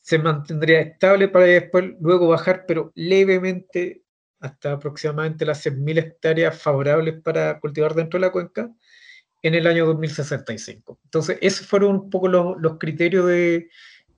se 0.01 0.19
mantendría 0.19 0.81
estable 0.81 1.29
para 1.29 1.45
después 1.45 1.93
luego 2.01 2.27
bajar, 2.27 2.65
pero 2.67 2.91
levemente 2.97 4.03
hasta 4.41 4.73
aproximadamente 4.73 5.47
las 5.47 5.65
100.000 5.65 5.99
hectáreas 5.99 6.61
favorables 6.61 7.23
para 7.23 7.61
cultivar 7.61 7.95
dentro 7.95 8.19
de 8.19 8.27
la 8.27 8.33
cuenca 8.33 8.69
en 9.43 9.55
el 9.55 9.69
año 9.69 9.87
2065. 9.87 10.99
Entonces, 11.05 11.39
esos 11.41 11.65
fueron 11.65 11.95
un 11.95 12.11
poco 12.11 12.27
los, 12.27 12.61
los 12.61 12.77
criterios 12.77 13.25
de, 13.25 13.71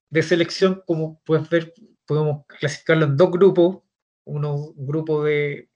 de, 0.09 0.23
selección, 0.23 0.83
como 0.87 1.21
puedes 1.27 1.51
ver, 1.51 1.75
podemos 2.07 2.47
clasificarlo 2.47 3.05
en 3.05 3.19
dos 3.19 3.31
grupos, 3.31 3.83
uno, 4.25 4.55
un 4.55 4.87
grupo 4.87 5.23
de, 5.25 5.69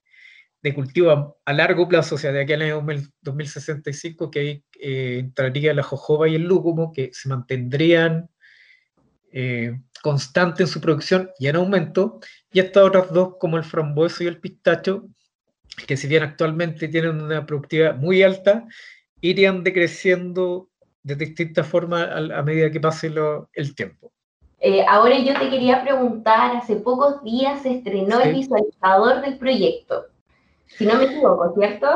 de 0.67 0.75
cultivo 0.75 1.11
a, 1.13 1.35
a, 1.45 1.53
largo 1.53 1.87
plazo, 1.87 2.17
o 2.17 2.19
sea, 2.19 2.33
de 2.33 2.43
aquí 2.43 2.53
al 2.53 2.63
año 2.63 2.85
2065, 3.23 4.31
que 4.31 4.41
ahí 4.41 4.65
eh, 4.81 5.19
entraría 5.21 5.73
la 5.73 5.85
jojoba 5.85 6.29
y 6.29 6.35
el 6.35 6.43
lúcumo, 6.43 6.93
que 6.93 7.11
se 7.13 7.29
mantendrían 7.29 8.29
eh, 9.31 9.79
constante 10.03 10.65
en 10.65 10.69
su 10.69 10.81
producción 10.81 11.31
y 11.39 11.47
en 11.47 11.57
aumento, 11.57 12.19
y 12.53 12.59
estas 12.59 12.83
otras 12.83 13.13
dos, 13.13 13.35
como 13.39 13.57
el 13.57 13.65
frambueso 13.65 14.25
y 14.25 14.27
el 14.27 14.41
pistacho, 14.41 15.07
que 15.87 15.97
si 15.97 16.09
bien 16.09 16.25
actualmente 16.25 16.89
tienen 16.89 17.21
una 17.21 17.47
productividad 17.47 17.95
muy 17.97 18.25
alta, 18.25 18.67
irían 19.21 19.63
decreciendo 19.63 20.69
de 21.05 21.15
distintas 21.15 21.67
formas 21.67 22.09
a, 22.11 22.43
medida 22.43 22.73
que 22.73 22.81
pase 22.81 23.13
el 23.53 23.75
tiempo. 23.77 24.13
Eh, 24.59 24.85
ahora 24.89 25.19
yo 25.19 25.39
te 25.39 25.51
quería 25.51 25.83
preguntar, 25.83 26.57
hace 26.57 26.77
pocos 26.77 27.23
días 27.23 27.63
se 27.63 27.73
estrenó 27.73 28.21
el 28.21 28.35
visualizador 28.35 29.21
del 29.21 29.39
proyecto, 29.39 30.07
si 30.67 30.87
no 30.87 30.97
me 30.97 31.05
equivoco, 31.05 31.55
¿cierto? 31.59 31.87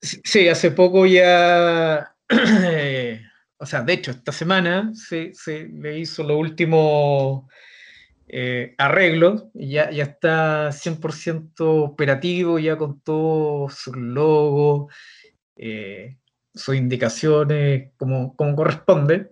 Sí, 0.00 0.48
hace 0.48 0.70
poco 0.70 1.06
ya 1.06 2.14
o 3.58 3.66
sea, 3.66 3.82
de 3.82 3.92
hecho, 3.94 4.10
esta 4.10 4.32
semana 4.32 4.92
se, 4.94 5.32
le 5.72 5.98
hizo 5.98 6.22
lo 6.22 6.38
último 6.38 7.48
eh, 8.28 8.74
arreglos 8.78 9.44
ya, 9.54 9.90
ya 9.90 10.04
está 10.04 10.68
100% 10.70 11.52
operativo, 11.60 12.58
ya 12.58 12.76
con 12.76 13.00
todos 13.00 13.74
sus 13.74 13.96
logos, 13.96 14.92
eh, 15.56 16.18
sus 16.54 16.74
indicaciones 16.74 17.92
como, 17.96 18.36
como 18.36 18.56
corresponde. 18.56 19.30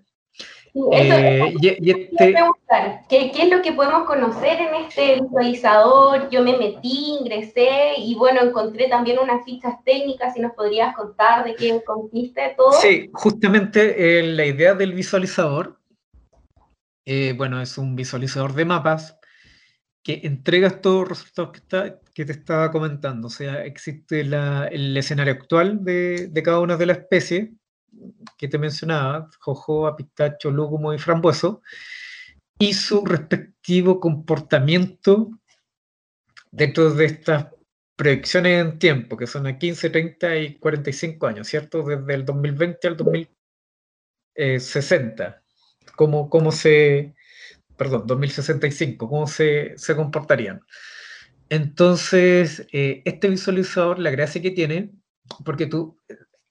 Eh, 0.75 1.55
este 1.61 2.35
¿qué, 3.09 3.31
es 3.43 3.51
lo 3.51 3.61
que 3.61 3.73
podemos 3.73 4.05
conocer 4.05 4.59
en 4.59 4.75
este 4.87 5.21
visualizador? 5.21 6.31
Yo 6.31 6.43
me 6.43 6.57
metí, 6.57 7.19
ingresé 7.21 7.95
y 7.99 8.15
bueno, 8.15 8.41
encontré 8.41 8.89
también 8.89 9.19
unas 9.19 9.45
fichas 9.45 9.75
técnicas, 9.85 10.33
si 10.33 10.41
nos 10.41 10.53
podrías 10.53 10.97
contar 10.97 11.45
de 11.45 11.55
qué 11.57 11.83
consiste 11.85 12.55
todo. 12.57 12.73
Sí, 12.73 13.11
justamente 13.13 14.19
eh, 14.19 14.23
la 14.23 14.47
idea 14.47 14.73
del 14.73 14.95
visualizador, 14.95 15.79
eh, 17.05 17.35
bueno, 17.37 17.61
es 17.61 17.77
un 17.77 17.95
visualizador 17.95 18.55
de 18.55 18.65
mapas 18.65 19.19
que 20.03 20.23
entrega 20.25 20.69
estos 20.69 21.07
resultados 21.07 21.53
que, 21.53 21.95
que 22.15 22.25
te 22.25 22.33
estaba 22.33 22.71
comentando. 22.71 23.27
O 23.27 23.31
sea, 23.31 23.63
existe 23.67 24.21
el 24.23 24.97
escenario 24.97 25.35
actual 25.35 25.85
de, 25.85 26.29
de 26.29 26.43
cada 26.43 26.61
una 26.61 26.79
de 26.79 26.87
las 26.87 26.99
especies 26.99 27.51
que 28.37 28.49
te 28.49 28.59
mencionaba, 28.59 29.31
jojoa, 29.41 29.97
pistacho, 29.97 30.51
lúgumo 30.51 30.93
y 30.93 30.99
frambueso, 30.99 31.63
y 32.59 32.75
su 32.75 33.05
respectivo 33.05 34.01
comportamiento 34.01 35.31
dentro 36.51 36.91
de 36.91 37.05
estas 37.07 37.47
proyecciones 37.97 38.65
en 38.65 38.79
tiempo, 38.79 39.17
que 39.17 39.27
son 39.27 39.47
a 39.47 39.59
15, 39.59 39.91
30 39.91 40.37
y 40.39 40.55
45 40.57 41.27
años, 41.27 41.49
¿cierto? 41.49 41.83
Desde 41.83 42.15
el 42.15 42.25
2020 42.25 42.89
al 42.89 42.97
2060. 42.97 45.43
¿Cómo, 45.97 46.31
cómo 46.31 46.53
se, 46.53 47.15
perdón, 47.77 48.07
2065, 48.07 49.09
cómo 49.09 49.27
se, 49.27 49.77
se 49.77 49.97
comportarían? 49.97 50.61
Entonces, 51.49 52.67
eh, 52.73 53.03
este 53.05 53.29
visualizador, 53.29 53.99
la 53.99 54.11
gracia 54.11 54.41
que 54.41 54.53
tiene, 54.53 54.93
porque 55.45 55.67
tú 55.67 55.99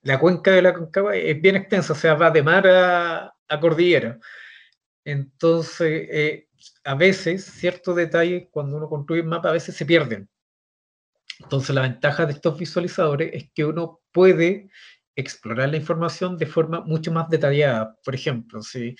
la 0.03 0.19
cuenca 0.19 0.51
de 0.51 0.61
la 0.61 0.73
Concagua 0.73 1.15
es 1.15 1.39
bien 1.41 1.55
extensa, 1.55 1.93
o 1.93 1.95
sea, 1.95 2.15
va 2.15 2.31
de 2.31 2.43
mar 2.43 2.67
a, 2.67 3.33
cordillera. 3.59 4.19
Entonces, 5.03 6.07
eh, 6.09 6.47
a 6.83 6.95
veces, 6.95 7.45
ciertos 7.45 7.95
detalles, 7.95 8.47
cuando 8.51 8.77
uno 8.77 8.89
construye 8.89 9.21
un 9.21 9.27
mapa, 9.27 9.49
a 9.49 9.53
veces 9.53 9.75
se 9.75 9.85
pierden. 9.85 10.29
Entonces, 11.39 11.75
la 11.75 11.81
ventaja 11.81 12.25
de 12.25 12.33
estos 12.33 12.57
visualizadores 12.57 13.31
es 13.33 13.51
que 13.53 13.65
uno 13.65 14.01
puede 14.11 14.69
explorar 15.15 15.69
la 15.69 15.77
información 15.77 16.37
de 16.37 16.45
forma 16.45 16.81
mucho 16.81 17.11
más 17.11 17.29
detallada. 17.29 17.97
Por 18.03 18.15
ejemplo, 18.15 18.61
si 18.61 18.95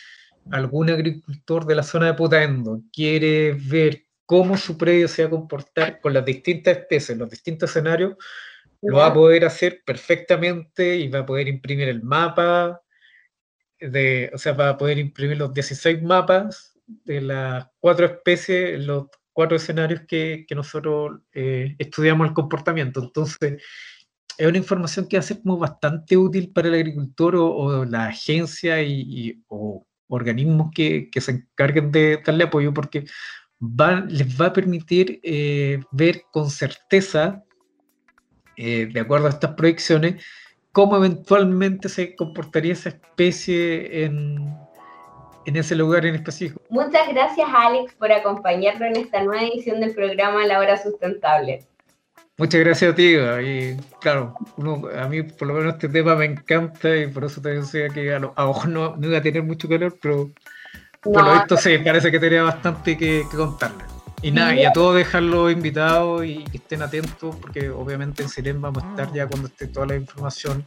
algún 0.51 0.89
agricultor 0.89 1.65
de 1.65 1.75
la 1.75 1.83
zona 1.83 2.07
de 2.07 2.13
Putaendo 2.15 2.81
quiere 2.91 3.53
ver 3.53 4.05
cómo 4.25 4.57
su 4.57 4.77
predio 4.77 5.07
se 5.07 5.23
va 5.23 5.27
a 5.27 5.31
comportar 5.31 6.01
con 6.01 6.13
las 6.13 6.25
distintas 6.25 6.77
especies, 6.77 7.17
los 7.17 7.29
distintos 7.29 7.69
escenarios, 7.69 8.15
lo 8.81 8.97
va 8.97 9.07
a 9.07 9.13
poder 9.13 9.45
hacer 9.45 9.83
perfectamente 9.85 10.95
y 10.97 11.07
va 11.07 11.19
a 11.19 11.25
poder 11.25 11.47
imprimir 11.47 11.87
el 11.87 12.01
mapa, 12.03 12.81
de, 13.79 14.31
o 14.33 14.37
sea, 14.37 14.53
va 14.53 14.69
a 14.69 14.77
poder 14.77 14.97
imprimir 14.97 15.37
los 15.37 15.53
16 15.53 16.01
mapas 16.03 16.77
de 16.85 17.21
las 17.21 17.67
cuatro 17.79 18.05
especies, 18.05 18.83
los 18.83 19.07
cuatro 19.33 19.57
escenarios 19.57 20.01
que, 20.07 20.45
que 20.47 20.55
nosotros 20.55 21.19
eh, 21.33 21.75
estudiamos 21.77 22.27
el 22.27 22.33
comportamiento. 22.33 23.01
Entonces, 23.01 23.61
es 24.37 24.47
una 24.47 24.57
información 24.57 25.07
que 25.07 25.17
va 25.17 25.19
a 25.19 25.23
ser 25.23 25.41
como 25.41 25.57
bastante 25.57 26.17
útil 26.17 26.51
para 26.51 26.67
el 26.67 26.75
agricultor 26.75 27.35
o, 27.35 27.85
la 27.85 28.07
agencia 28.07 28.81
y, 28.81 29.43
o 29.47 29.85
organismos 30.07 30.71
que, 30.73 31.09
que, 31.09 31.21
se 31.21 31.31
encarguen 31.31 31.91
de 31.91 32.21
darle 32.25 32.45
apoyo 32.45 32.73
porque 32.73 33.05
va, 33.61 34.01
les 34.01 34.39
va 34.39 34.47
a 34.47 34.53
permitir 34.53 35.19
eh, 35.23 35.79
ver 35.91 36.23
con 36.31 36.49
certeza 36.49 37.43
eh, 38.63 38.85
de 38.85 38.99
acuerdo 38.99 39.25
a 39.25 39.31
estas 39.31 39.55
proyecciones, 39.55 40.23
cómo 40.71 40.95
eventualmente 40.97 41.89
se 41.89 42.15
comportaría 42.15 42.73
esa 42.73 42.89
especie 42.89 44.03
en, 44.03 44.55
en 45.47 45.55
ese 45.55 45.75
lugar 45.75 46.05
en 46.05 46.13
específico. 46.13 46.61
Muchas 46.69 47.07
gracias 47.09 47.47
Alex 47.51 47.93
por 47.95 48.11
acompañarnos 48.11 48.89
en 48.89 48.97
esta 48.97 49.23
nueva 49.23 49.41
edición 49.41 49.79
del 49.79 49.95
programa 49.95 50.45
La 50.45 50.59
Hora 50.59 50.77
Sustentable. 50.77 51.65
Muchas 52.37 52.61
gracias 52.61 52.91
a 52.91 52.95
ti. 52.95 53.15
Y 53.15 53.77
claro, 53.99 54.35
a 54.95 55.07
mí 55.07 55.23
por 55.23 55.47
lo 55.47 55.55
menos 55.55 55.73
este 55.73 55.89
tema 55.89 56.15
me 56.15 56.25
encanta 56.25 56.95
y 56.95 57.07
por 57.07 57.23
eso 57.23 57.41
te 57.41 57.49
decía 57.49 57.89
que 57.89 58.13
a, 58.13 58.19
lo, 58.19 58.33
ojo 58.37 58.67
no, 58.67 58.95
no, 58.95 59.07
iba 59.07 59.17
a 59.17 59.21
tener 59.23 59.41
mucho 59.41 59.67
calor, 59.67 59.97
pero 59.99 60.29
por 61.01 61.23
lo 61.23 61.33
visto 61.33 61.57
sí, 61.57 61.79
parece 61.79 62.11
que 62.11 62.19
tenía 62.19 62.43
bastante 62.43 62.95
que, 62.95 63.23
que 63.29 63.37
contarle. 63.37 63.90
Y 64.23 64.31
nada, 64.31 64.55
y 64.55 64.65
a 64.65 64.71
todos 64.71 64.95
dejarlos 64.95 65.51
invitados 65.51 66.23
y 66.25 66.43
que 66.43 66.57
estén 66.57 66.83
atentos, 66.83 67.35
porque 67.37 67.69
obviamente 67.71 68.21
en 68.21 68.29
Siren 68.29 68.61
vamos 68.61 68.83
a 68.83 68.89
estar 68.91 69.11
ya 69.13 69.27
cuando 69.27 69.47
esté 69.47 69.65
toda 69.65 69.87
la 69.87 69.95
información 69.95 70.63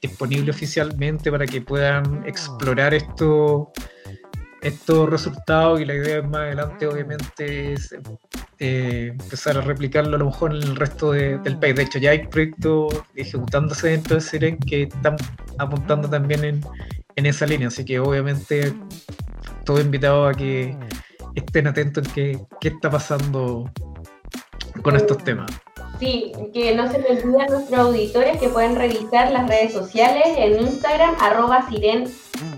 disponible 0.00 0.52
oficialmente 0.52 1.30
para 1.30 1.44
que 1.44 1.60
puedan 1.60 2.24
explorar 2.24 2.94
esto, 2.94 3.72
estos 4.62 5.10
resultados. 5.10 5.80
Y 5.80 5.86
la 5.86 5.94
idea 5.94 6.22
más 6.22 6.42
adelante, 6.42 6.86
obviamente, 6.86 7.72
es 7.72 7.96
eh, 8.60 9.08
empezar 9.10 9.58
a 9.58 9.62
replicarlo 9.62 10.14
a 10.14 10.18
lo 10.20 10.26
mejor 10.26 10.54
en 10.54 10.62
el 10.62 10.76
resto 10.76 11.10
del 11.10 11.58
país. 11.58 11.74
De 11.74 11.82
hecho, 11.82 11.98
ya 11.98 12.10
hay 12.12 12.28
proyectos 12.28 12.94
ejecutándose 13.16 13.88
dentro 13.88 14.14
de 14.14 14.20
Siren 14.20 14.56
que 14.58 14.82
están 14.84 15.16
apuntando 15.58 16.08
también 16.08 16.44
en, 16.44 16.60
en 17.16 17.26
esa 17.26 17.44
línea. 17.44 17.68
Así 17.68 17.84
que, 17.84 17.98
obviamente, 17.98 18.72
todo 19.64 19.80
invitado 19.80 20.28
a 20.28 20.32
que 20.32 20.76
estén 21.34 21.66
atentos 21.66 22.06
en 22.06 22.12
qué, 22.12 22.38
qué 22.60 22.68
está 22.68 22.90
pasando 22.90 23.70
con 24.82 24.96
estos 24.96 25.18
temas. 25.24 25.50
Sí, 25.98 26.32
que 26.52 26.74
no 26.74 26.90
se 26.90 26.98
les 26.98 27.24
olvide 27.24 27.42
a 27.42 27.46
nuestros 27.46 27.78
auditores 27.78 28.38
que 28.38 28.48
pueden 28.48 28.74
revisar 28.76 29.30
las 29.30 29.48
redes 29.48 29.72
sociales 29.72 30.26
en 30.36 30.60
Instagram, 30.60 31.14
arroba 31.20 31.68
Siren 31.68 32.08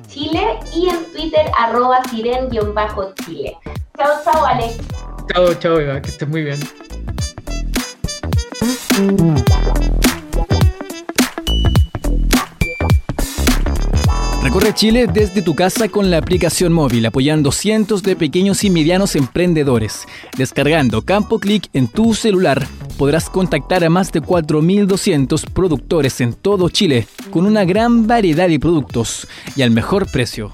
Chile 0.09 0.59
y 0.75 0.89
en 0.89 1.05
Twitter, 1.13 1.47
arroba 1.59 2.03
Siren-Chile. 2.11 3.57
Chao, 3.99 4.13
chao, 4.25 4.47
Alex. 4.47 4.79
Chao, 5.33 5.55
chao, 5.55 5.79
Eva, 5.79 6.01
que 6.01 6.09
estés 6.09 6.29
muy 6.29 6.43
bien. 6.43 6.59
Recorre 14.57 14.75
Chile 14.75 15.07
desde 15.07 15.43
tu 15.43 15.55
casa 15.55 15.91
con 15.91 16.11
la 16.11 16.17
aplicación 16.17 16.73
móvil, 16.73 17.05
apoyando 17.05 17.53
cientos 17.53 18.03
de 18.03 18.17
pequeños 18.17 18.65
y 18.65 18.71
medianos 18.71 19.15
emprendedores. 19.15 20.07
Descargando 20.39 21.03
Campo 21.03 21.39
Click 21.39 21.69
en 21.75 21.89
tu 21.89 22.15
celular, 22.15 22.67
podrás 22.97 23.29
contactar 23.29 23.85
a 23.85 23.91
más 23.91 24.13
de 24.13 24.23
4.200 24.23 25.51
productores 25.51 26.23
en 26.23 26.33
todo 26.33 26.71
Chile, 26.71 27.07
con 27.31 27.45
una 27.45 27.67
gran 27.67 28.07
variedad 28.07 28.49
de 28.49 28.59
productos 28.59 29.29
y 29.57 29.61
al 29.61 29.73
mejor 29.73 30.11
precio. 30.11 30.53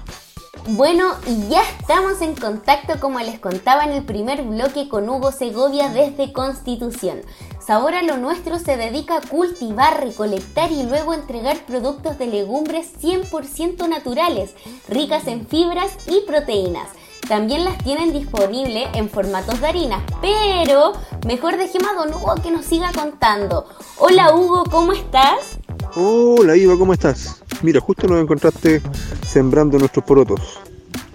Bueno, 0.67 1.13
y 1.25 1.49
ya 1.49 1.61
estamos 1.79 2.21
en 2.21 2.35
contacto, 2.35 2.99
como 2.99 3.19
les 3.19 3.39
contaba 3.39 3.85
en 3.85 3.91
el 3.91 4.03
primer 4.03 4.43
bloque, 4.43 4.89
con 4.89 5.07
Hugo 5.07 5.31
Segovia 5.31 5.89
desde 5.89 6.33
Constitución. 6.33 7.21
Sabor 7.65 7.93
a 7.93 8.03
lo 8.03 8.17
nuestro 8.17 8.59
se 8.59 8.75
dedica 8.75 9.17
a 9.17 9.21
cultivar, 9.21 10.03
recolectar 10.03 10.69
y 10.69 10.83
luego 10.83 11.13
entregar 11.13 11.65
productos 11.65 12.17
de 12.17 12.27
legumbres 12.27 12.91
100% 13.01 13.87
naturales, 13.87 14.53
ricas 14.89 15.27
en 15.27 15.47
fibras 15.47 15.91
y 16.07 16.27
proteínas. 16.27 16.89
También 17.25 17.63
las 17.63 17.77
tienen 17.81 18.11
disponibles 18.11 18.89
en 18.95 19.09
formatos 19.09 19.61
de 19.61 19.67
harina, 19.67 20.05
pero 20.19 20.91
mejor 21.25 21.55
dejemos 21.55 21.89
a 21.89 21.93
Don 21.93 22.13
Hugo 22.13 22.35
que 22.43 22.51
nos 22.51 22.65
siga 22.65 22.91
contando. 22.91 23.65
Hola 23.97 24.35
Hugo, 24.35 24.65
¿cómo 24.69 24.91
estás? 24.91 25.57
Hola 25.95 26.57
Iva, 26.57 26.77
¿cómo 26.77 26.91
estás? 26.91 27.41
Mira, 27.61 27.79
justo 27.79 28.07
nos 28.09 28.21
encontraste 28.21 28.81
sembrando 29.25 29.79
nuestros 29.79 30.03
porotos. 30.03 30.59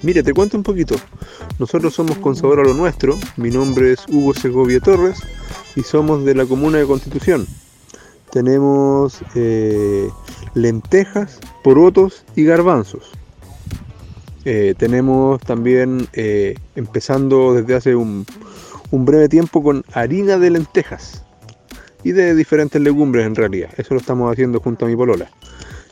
Mira, 0.01 0.23
te 0.23 0.33
cuento 0.33 0.57
un 0.57 0.63
poquito. 0.63 0.95
Nosotros 1.59 1.93
somos 1.93 2.17
con 2.19 2.37
sabor 2.37 2.61
a 2.61 2.63
lo 2.63 2.73
nuestro. 2.73 3.19
Mi 3.37 3.51
nombre 3.51 3.93
es 3.93 4.07
Hugo 4.09 4.33
Segovia 4.33 4.81
Torres 4.81 5.21
y 5.79 5.85
somos 5.85 6.25
de 6.25 6.35
la 6.35 6.45
comuna 6.45 6.79
de 6.79 6.87
Constitución. 6.87 7.47
Tenemos 8.33 9.21
eh, 9.37 10.09
lentejas, 10.55 11.39
porotos 11.63 12.25
y 12.35 12.43
garbanzos. 12.43 13.13
Eh, 14.45 14.75
tenemos 14.77 15.41
también, 15.41 16.09
eh, 16.15 16.57
empezando 16.75 17.55
desde 17.55 17.77
hace 17.77 17.95
un, 17.95 18.27
breve 18.91 19.29
tiempo, 19.29 19.63
con 19.63 19.85
harina 19.93 20.37
de 20.37 20.51
lentejas 20.51 21.23
y 22.03 22.11
de 22.11 22.35
diferentes 22.35 22.83
legumbres 22.83 23.25
en 23.25 23.37
realidad. 23.37 23.71
Eso 23.77 23.95
lo 23.95 24.01
estamos 24.01 24.33
haciendo 24.33 24.59
junto 24.59 24.85
a 24.85 24.89
mi 24.89 24.97
polola. 24.97 25.31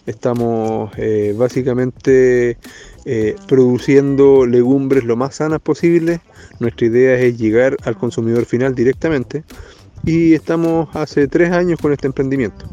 Estamos 0.04 0.90
básicamente 1.34 2.58
produciendo 3.48 4.46
legumbres 4.46 5.02
lo 5.02 5.16
más 5.16 5.36
sanas 5.36 5.60
posible. 5.60 6.20
Nuestra 6.60 6.86
idea 6.86 7.18
es 7.18 7.36
llegar 7.38 7.76
al 7.82 7.96
consumidor 7.96 8.44
final 8.44 8.74
directamente. 8.74 9.42
Y 10.06 10.32
estamos 10.32 10.88
hace 10.96 11.28
tres 11.28 11.52
años 11.52 11.78
con 11.80 11.92
este 11.92 12.06
emprendimiento 12.06 12.64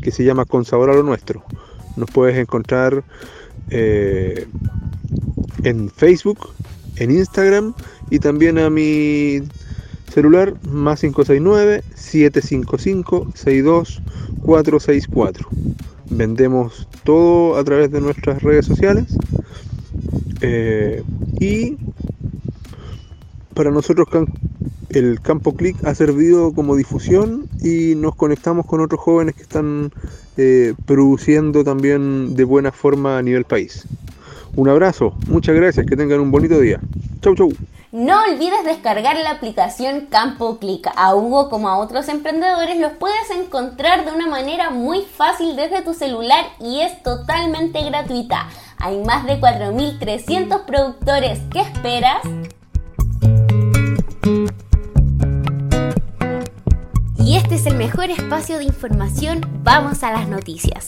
que 0.00 0.12
se 0.12 0.22
llama 0.24 0.44
Con 0.44 0.64
Sabor 0.64 0.90
a 0.90 0.94
lo 0.94 1.02
Nuestro. 1.02 1.42
Nos 1.96 2.08
puedes 2.10 2.36
encontrar 2.36 3.02
eh, 3.70 4.46
en 5.64 5.90
Facebook, 5.90 6.50
en 6.96 7.10
Instagram 7.10 7.74
y 8.10 8.20
también 8.20 8.58
a 8.58 8.70
mi 8.70 9.42
celular 10.12 10.54
más 10.62 11.00
569 11.00 11.82
755 11.94 13.32
62464 13.34 15.48
vendemos 16.16 16.88
todo 17.04 17.56
a 17.56 17.64
través 17.64 17.90
de 17.90 18.00
nuestras 18.00 18.42
redes 18.42 18.66
sociales 18.66 19.16
eh, 20.40 21.02
y 21.40 21.76
para 23.54 23.70
nosotros 23.70 24.08
el 24.90 25.20
campo 25.20 25.54
click 25.54 25.84
ha 25.84 25.94
servido 25.94 26.52
como 26.52 26.76
difusión 26.76 27.48
y 27.62 27.94
nos 27.94 28.14
conectamos 28.14 28.66
con 28.66 28.80
otros 28.80 29.00
jóvenes 29.00 29.34
que 29.34 29.42
están 29.42 29.90
eh, 30.36 30.74
produciendo 30.86 31.64
también 31.64 32.34
de 32.34 32.44
buena 32.44 32.72
forma 32.72 33.18
a 33.18 33.22
nivel 33.22 33.44
país. 33.44 33.86
Un 34.54 34.68
abrazo, 34.68 35.14
muchas 35.28 35.54
gracias, 35.54 35.86
que 35.86 35.96
tengan 35.96 36.20
un 36.20 36.30
bonito 36.30 36.60
día. 36.60 36.78
Chau, 37.22 37.34
chau. 37.34 37.52
No 37.90 38.22
olvides 38.24 38.64
descargar 38.64 39.16
la 39.16 39.32
aplicación 39.32 40.06
Campo 40.10 40.58
Click. 40.58 40.88
A 40.96 41.14
Hugo 41.14 41.50
como 41.50 41.68
a 41.68 41.76
otros 41.76 42.08
emprendedores 42.08 42.78
los 42.78 42.92
puedes 42.92 43.30
encontrar 43.30 44.04
de 44.04 44.12
una 44.12 44.26
manera 44.26 44.70
muy 44.70 45.02
fácil 45.02 45.56
desde 45.56 45.82
tu 45.82 45.92
celular 45.92 46.46
y 46.58 46.80
es 46.80 47.02
totalmente 47.02 47.82
gratuita. 47.82 48.48
Hay 48.78 49.02
más 49.04 49.26
de 49.26 49.38
4.300 49.38 50.64
productores. 50.64 51.40
¿Qué 51.50 51.60
esperas? 51.60 52.22
Este 57.42 57.56
es 57.56 57.66
el 57.66 57.76
mejor 57.76 58.10
espacio 58.10 58.58
de 58.58 58.64
información. 58.64 59.40
Vamos 59.64 60.04
a 60.04 60.12
las 60.12 60.28
noticias 60.28 60.86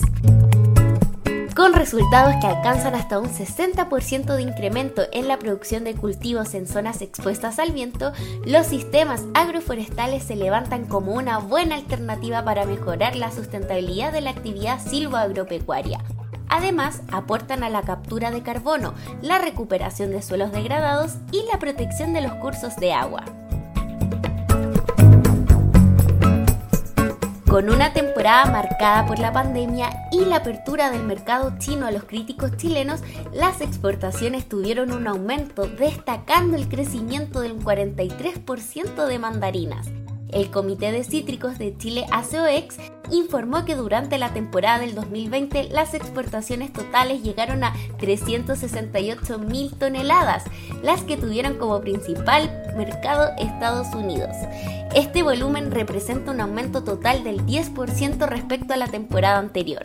con 1.57 1.73
resultados 1.73 2.35
que 2.41 2.49
alcanzan 2.49 2.97
hasta 2.97 3.21
un 3.21 3.29
60% 3.29 4.35
de 4.35 4.43
incremento 4.43 5.03
en 5.13 5.29
la 5.29 5.39
producción 5.39 5.85
de 5.85 5.95
cultivos 5.95 6.53
en 6.55 6.67
zonas 6.67 7.01
expuestas 7.01 7.61
al 7.61 7.71
viento, 7.71 8.13
los 8.45 8.67
sistemas 8.67 9.23
agroforestales 9.35 10.25
se 10.25 10.35
levantan 10.35 10.87
como 10.87 11.13
una 11.13 11.39
buena 11.39 11.77
alternativa 11.77 12.45
para 12.45 12.67
mejorar 12.67 13.15
la 13.15 13.31
sustentabilidad 13.31 14.13
de 14.13 14.21
la 14.21 14.31
actividad 14.31 14.81
silvoagropecuaria. 14.81 16.01
Además, 16.49 17.03
aportan 17.13 17.63
a 17.63 17.71
la 17.71 17.83
captura 17.83 18.33
de 18.33 18.43
carbono, 18.43 18.93
la 19.23 19.39
recuperación 19.39 20.11
de 20.11 20.23
suelos 20.23 20.51
degradados 20.51 21.13
y 21.31 21.45
la 21.53 21.61
protección 21.61 22.13
de 22.13 22.21
los 22.21 22.33
cursos 22.35 22.75
de 22.77 22.93
agua. 22.93 23.25
Con 27.55 27.71
una 27.71 27.93
temporada 27.93 28.47
marcada 28.47 29.07
por 29.07 29.21
la 29.21 29.33
pandemia 29.33 30.09
y 30.11 30.25
la 30.25 30.39
apertura 30.39 30.91
del 30.91 31.05
mercado 31.05 31.53
chino 31.61 31.87
a 31.87 31.93
los 31.93 32.03
críticos 32.03 32.57
chilenos, 32.57 33.01
las 33.33 33.61
exportaciones 33.61 34.49
tuvieron 34.49 34.91
un 34.91 35.07
aumento, 35.07 35.69
destacando 35.69 36.57
el 36.57 36.69
crecimiento 36.69 37.43
del 37.43 37.57
43% 37.61 39.07
de 39.07 39.19
mandarinas. 39.21 39.89
El 40.35 40.51
Comité 40.51 40.91
de 40.91 41.05
Cítricos 41.05 41.59
de 41.59 41.77
Chile 41.79 42.07
ACOEX 42.11 42.77
informó 43.11 43.65
que 43.65 43.77
durante 43.77 44.19
la 44.19 44.33
temporada 44.33 44.81
del 44.81 44.95
2020 44.95 45.69
las 45.71 45.95
exportaciones 45.95 46.73
totales 46.73 47.23
llegaron 47.23 47.63
a 47.63 47.73
368 47.99 49.39
mil 49.39 49.73
toneladas, 49.77 50.45
las 50.83 51.03
que 51.03 51.17
tuvieron 51.17 51.55
como 51.55 51.81
principal 51.81 52.51
mercado 52.77 53.31
Estados 53.39 53.95
Unidos. 53.95 54.35
Este 54.95 55.23
volumen 55.23 55.71
representa 55.71 56.33
un 56.33 56.41
aumento 56.41 56.83
total 56.83 57.23
del 57.23 57.47
10% 57.47 58.27
respecto 58.27 58.75
a 58.75 58.77
la 58.77 58.89
temporada 58.89 59.39
anterior. 59.39 59.83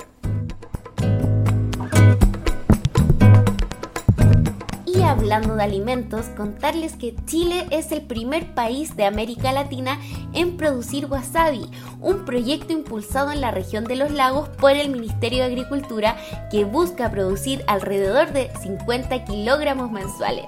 Hablando 5.09 5.55
de 5.55 5.63
alimentos, 5.63 6.27
contarles 6.37 6.95
que 6.95 7.15
Chile 7.25 7.65
es 7.71 7.91
el 7.91 8.03
primer 8.03 8.53
país 8.53 8.95
de 8.95 9.05
América 9.05 9.51
Latina 9.51 9.99
en 10.33 10.55
producir 10.55 11.07
wasabi, 11.07 11.69
un 11.99 12.25
proyecto 12.25 12.73
impulsado 12.73 13.31
en 13.31 13.41
la 13.41 13.49
región 13.49 13.85
de 13.85 13.95
los 13.95 14.11
lagos 14.11 14.49
por 14.49 14.71
el 14.71 14.89
Ministerio 14.89 15.39
de 15.39 15.45
Agricultura 15.45 16.15
que 16.51 16.63
busca 16.63 17.09
producir 17.09 17.63
alrededor 17.67 18.31
de 18.33 18.51
50 18.61 19.25
kilogramos 19.25 19.91
mensuales. 19.91 20.45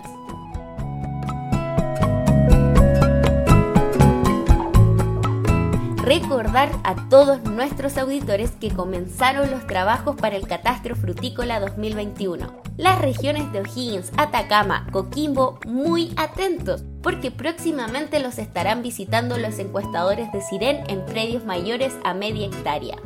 Recordar 6.02 6.72
a 6.84 6.96
todos 7.10 7.44
nuestros 7.44 7.98
auditores 7.98 8.52
que 8.52 8.72
comenzaron 8.72 9.52
los 9.52 9.68
trabajos 9.68 10.16
para 10.16 10.36
el 10.36 10.48
Catastro 10.48 10.96
Frutícola 10.96 11.60
2021. 11.60 12.62
Las 12.78 13.00
regiones 13.00 13.52
de 13.52 13.62
O'Higgins, 13.62 14.12
Atacama, 14.18 14.88
Coquimbo, 14.92 15.60
muy 15.68 16.12
atentos, 16.18 16.84
porque 17.04 17.30
próximamente 17.30 18.20
los 18.20 18.40
estarán 18.40 18.82
visitando 18.82 19.38
los 19.38 19.60
encuestadores 19.60 20.32
de 20.32 20.42
Siren 20.42 20.84
en 20.88 21.06
predios 21.06 21.46
mayores 21.46 21.94
a 22.04 22.16
media 22.16 22.48
hectárea. 22.48 22.98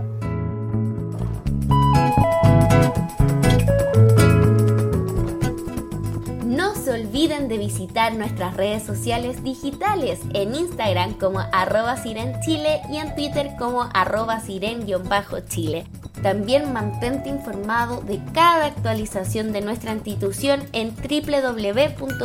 Olviden 6.95 7.47
de 7.47 7.57
visitar 7.57 8.13
nuestras 8.13 8.55
redes 8.57 8.83
sociales 8.83 9.43
digitales 9.43 10.19
en 10.33 10.55
Instagram 10.55 11.13
como 11.13 11.39
arroba 11.39 11.97
sirenchile 11.97 12.81
y 12.91 12.97
en 12.97 13.13
Twitter 13.15 13.51
como 13.57 13.89
arroba 13.93 14.39
siren-chile. 14.39 15.85
También 16.23 16.73
mantente 16.73 17.29
informado 17.29 18.01
de 18.01 18.19
cada 18.33 18.65
actualización 18.65 19.51
de 19.51 19.61
nuestra 19.61 19.91
institución 19.93 20.63
en 20.73 20.95
www.siren.cl. 20.95 22.15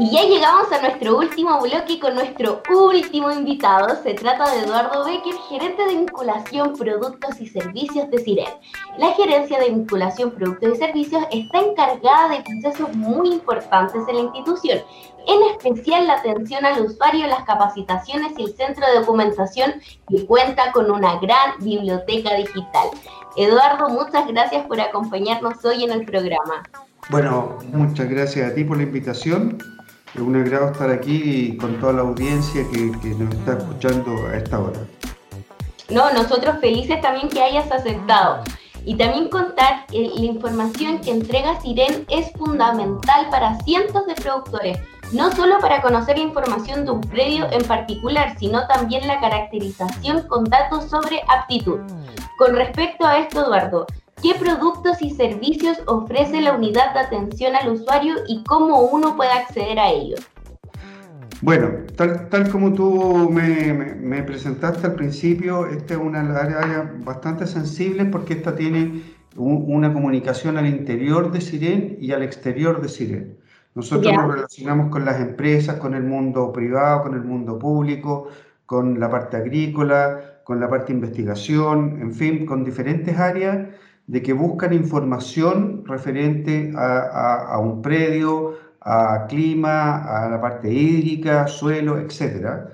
Y 0.00 0.12
ya 0.12 0.22
llegamos 0.22 0.70
a 0.70 0.80
nuestro 0.80 1.18
último 1.18 1.60
bloque 1.60 1.98
con 1.98 2.14
nuestro 2.14 2.62
último 2.70 3.32
invitado. 3.32 4.00
Se 4.04 4.14
trata 4.14 4.48
de 4.52 4.60
Eduardo 4.60 5.04
Becker, 5.04 5.34
gerente 5.48 5.84
de 5.86 5.96
vinculación, 5.96 6.76
productos 6.76 7.40
y 7.40 7.48
servicios 7.48 8.08
de 8.08 8.18
Siren. 8.18 8.46
La 8.96 9.10
gerencia 9.14 9.58
de 9.58 9.70
vinculación, 9.70 10.30
productos 10.30 10.74
y 10.74 10.76
servicios 10.76 11.24
está 11.32 11.58
encargada 11.58 12.28
de 12.28 12.44
procesos 12.44 12.94
muy 12.94 13.32
importantes 13.32 14.02
en 14.08 14.14
la 14.14 14.22
institución, 14.22 14.78
en 15.26 15.42
especial 15.50 16.06
la 16.06 16.14
atención 16.14 16.64
al 16.64 16.80
usuario, 16.80 17.26
las 17.26 17.42
capacitaciones 17.42 18.38
y 18.38 18.44
el 18.44 18.54
centro 18.54 18.86
de 18.86 19.00
documentación 19.00 19.74
que 20.08 20.24
cuenta 20.26 20.70
con 20.70 20.92
una 20.92 21.18
gran 21.18 21.58
biblioteca 21.58 22.34
digital. 22.34 22.88
Eduardo, 23.36 23.88
muchas 23.88 24.28
gracias 24.28 24.64
por 24.66 24.80
acompañarnos 24.80 25.64
hoy 25.64 25.82
en 25.82 25.90
el 25.90 26.04
programa. 26.04 26.62
Bueno, 27.10 27.58
muchas 27.72 28.08
gracias 28.08 28.52
a 28.52 28.54
ti 28.54 28.62
por 28.62 28.76
la 28.76 28.84
invitación 28.84 29.58
es 30.14 30.20
un 30.20 30.36
agrado 30.36 30.72
estar 30.72 30.90
aquí 30.90 31.56
con 31.58 31.78
toda 31.80 31.92
la 31.92 32.02
audiencia 32.02 32.64
que, 32.72 33.14
nos 33.14 33.34
está 33.34 33.58
escuchando 33.58 34.26
a 34.26 34.36
esta 34.36 34.58
hora. 34.58 34.80
No, 35.90 36.12
nosotros 36.12 36.56
felices 36.60 37.00
también 37.00 37.28
que 37.28 37.42
hayas 37.42 37.70
aceptado. 37.70 38.42
Y 38.84 38.96
también 38.96 39.28
contar 39.28 39.86
que 39.86 40.00
la 40.00 40.24
información 40.24 41.00
que 41.00 41.10
entrega 41.10 41.60
Siren 41.60 42.06
es 42.08 42.30
fundamental 42.32 43.28
para 43.30 43.58
cientos 43.60 44.06
de 44.06 44.14
productores, 44.14 44.78
no 45.12 45.30
solo 45.32 45.58
para 45.58 45.82
conocer 45.82 46.16
la 46.16 46.24
información 46.24 46.84
de 46.84 46.92
un 46.92 47.00
predio 47.00 47.50
en 47.50 47.64
particular, 47.64 48.34
sino 48.38 48.66
también 48.66 49.06
la 49.06 49.20
caracterización 49.20 50.26
con 50.28 50.44
datos 50.44 50.88
sobre 50.88 51.20
aptitud. 51.28 51.80
Con 52.38 52.54
respecto 52.54 53.06
a 53.06 53.18
esto, 53.18 53.44
Eduardo, 53.44 53.86
¿Qué 54.22 54.34
productos 54.34 55.00
y 55.00 55.10
servicios 55.10 55.80
ofrece 55.86 56.40
la 56.40 56.54
unidad 56.54 56.92
de 56.92 57.00
atención 57.00 57.54
al 57.54 57.70
usuario 57.70 58.16
y 58.26 58.42
cómo 58.42 58.80
uno 58.80 59.16
puede 59.16 59.30
acceder 59.30 59.78
a 59.78 59.90
ellos? 59.90 60.28
Bueno, 61.40 61.68
tal, 61.96 62.28
tal 62.28 62.50
como 62.50 62.72
tú 62.72 63.30
me, 63.30 64.22
presentaste 64.24 64.88
al 64.88 64.94
principio, 64.94 65.66
esta 65.66 65.94
es 65.94 66.00
una 66.00 66.20
área 66.36 66.92
bastante 67.04 67.46
sensible 67.46 68.06
porque 68.06 68.32
esta 68.34 68.56
tiene 68.56 69.02
una 69.36 69.92
comunicación 69.92 70.58
al 70.58 70.66
interior 70.66 71.30
de 71.30 71.40
Siren 71.40 71.96
y 72.00 72.10
al 72.10 72.24
exterior 72.24 72.82
de 72.82 72.88
Siren. 72.88 73.38
Nosotros 73.76 74.12
nos 74.12 74.34
relacionamos 74.34 74.90
con 74.90 75.04
las 75.04 75.20
empresas, 75.20 75.76
con 75.76 75.94
el 75.94 76.02
mundo 76.02 76.52
privado, 76.52 77.04
con 77.04 77.14
el 77.14 77.22
mundo 77.22 77.56
público, 77.56 78.30
con 78.66 78.98
la 78.98 79.08
parte 79.08 79.36
agrícola, 79.36 80.40
con 80.42 80.58
la 80.58 80.68
parte 80.68 80.88
de 80.88 80.94
investigación, 80.94 82.00
en 82.02 82.12
fin, 82.12 82.46
con 82.46 82.64
diferentes 82.64 83.16
áreas 83.16 83.68
de 84.08 84.22
que 84.22 84.32
buscan 84.32 84.72
información 84.72 85.84
referente 85.86 86.72
a, 86.74 87.58
un 87.60 87.82
predio, 87.82 88.54
a 88.80 89.26
clima, 89.28 89.98
a 89.98 90.30
la 90.30 90.40
parte 90.40 90.72
hídrica, 90.72 91.46
suelo, 91.46 91.98
etc. 91.98 92.70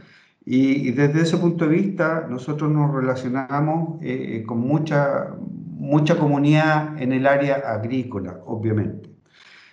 Y, 0.47 0.93
desde 0.93 1.23
ese 1.23 1.37
punto 1.39 1.67
de 1.67 1.77
vista 1.77 2.27
nosotros 2.31 2.71
nos 2.71 2.95
relacionamos 2.95 4.01
eh, 4.03 4.37
eh, 4.37 4.43
con 4.45 4.61
mucha, 4.61 5.35
mucha 5.77 6.17
comunidad 6.17 7.03
en 7.03 7.13
el 7.13 7.27
área 7.27 7.57
agrícola, 7.57 8.39
obviamente. 8.47 9.11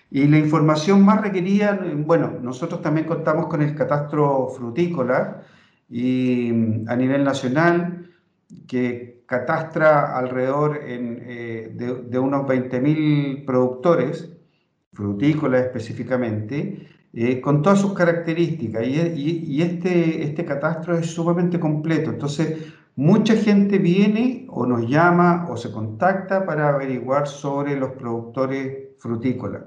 Y 0.10 0.28
la 0.28 0.39
información 0.39 1.06
más 1.06 1.21
requerida, 1.21 1.80
bueno, 1.95 2.39
nosotros 2.41 2.82
también 2.82 3.06
contamos 3.06 3.45
con 3.47 3.62
el 3.62 3.76
catastro 3.76 4.47
frutícola 4.50 5.43
y 5.89 6.52
mm, 6.52 6.89
a 6.89 6.95
nivel 6.95 7.24
nacional, 7.24 8.10
que 8.67 9.21
catastra 9.32 10.17
alrededor 10.17 10.78
eh, 10.84 11.72
de, 11.74 12.20
unos 12.20 12.46
20.000 12.46 13.46
productores, 13.46 14.30
frutícolas 14.91 15.62
específicamente, 15.67 16.86
eh, 17.13 17.39
con 17.39 17.62
todas 17.62 17.80
sus 17.80 17.94
características. 17.94 18.86
Y, 18.86 19.62
este, 19.62 20.24
este 20.24 20.44
catastro 20.44 20.98
es 20.98 21.06
sumamente 21.12 21.62
completo. 21.62 22.10
Entonces, 22.10 22.74
mucha 22.98 23.34
gente 23.38 23.78
viene 23.78 24.48
o 24.50 24.65
nos 24.65 24.86
llama 24.89 25.48
o 25.50 25.56
se 25.56 25.72
contacta 25.72 26.46
para 26.46 26.67
averiguar 26.67 27.26
sobre 27.26 27.78
los 27.78 27.91
productores 27.91 28.89
frutícolas. 28.98 29.63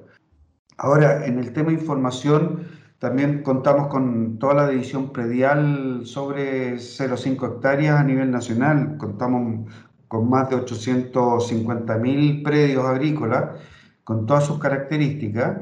Ahora, 0.77 1.24
en 1.24 1.38
el 1.38 1.55
tema 1.55 1.70
de 1.70 1.79
información, 1.79 2.66
también 3.05 3.43
contamos 3.43 3.88
con 3.88 4.38
toda 4.38 4.55
la 4.55 4.69
división 4.71 5.12
predial 5.12 6.07
sobre 6.07 6.77
0,5 6.77 7.57
hectáreas 7.57 8.01
a 8.01 8.03
nivel 8.03 8.31
nacional. 8.31 8.97
Contamos 8.97 9.71
con 10.09 10.31
más 10.31 10.49
de 10.49 10.57
850.000 10.57 12.43
predios 12.43 12.83
agrícolas 12.83 13.61
con 14.05 14.25
todas 14.25 14.47
sus 14.47 14.59
características 14.59 15.59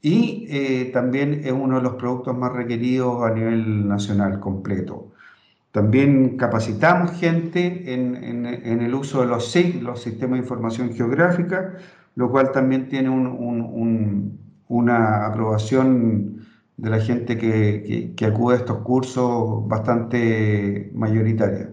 y 0.00 0.46
eh, 0.48 0.90
también 0.92 1.40
es 1.44 1.50
uno 1.50 1.78
de 1.78 1.82
los 1.82 1.94
productos 1.94 2.38
más 2.38 2.52
requeridos 2.52 3.24
a 3.24 3.34
nivel 3.34 3.88
nacional 3.88 4.38
completo. 4.38 5.10
También 5.72 6.36
capacitamos 6.36 7.10
gente 7.18 7.92
en, 7.94 8.46
el 8.46 8.94
uso 8.94 9.22
de 9.22 9.26
los 9.26 9.50
SIG, 9.50 9.82
los 9.82 10.02
sistemas 10.02 10.38
de 10.38 10.44
información 10.44 10.94
geográfica, 10.94 11.78
lo 12.14 12.30
cual 12.30 12.52
también 12.52 12.88
tiene 12.88 13.10
una 14.68 15.26
aprobación 15.26 16.35
de 16.76 16.90
la 16.90 17.00
gente 17.00 17.38
que, 17.38 18.14
acude 18.26 18.56
a 18.56 18.58
estos 18.58 18.78
cursos 18.78 19.66
bastante 19.68 20.90
mayoritaria. 20.94 21.70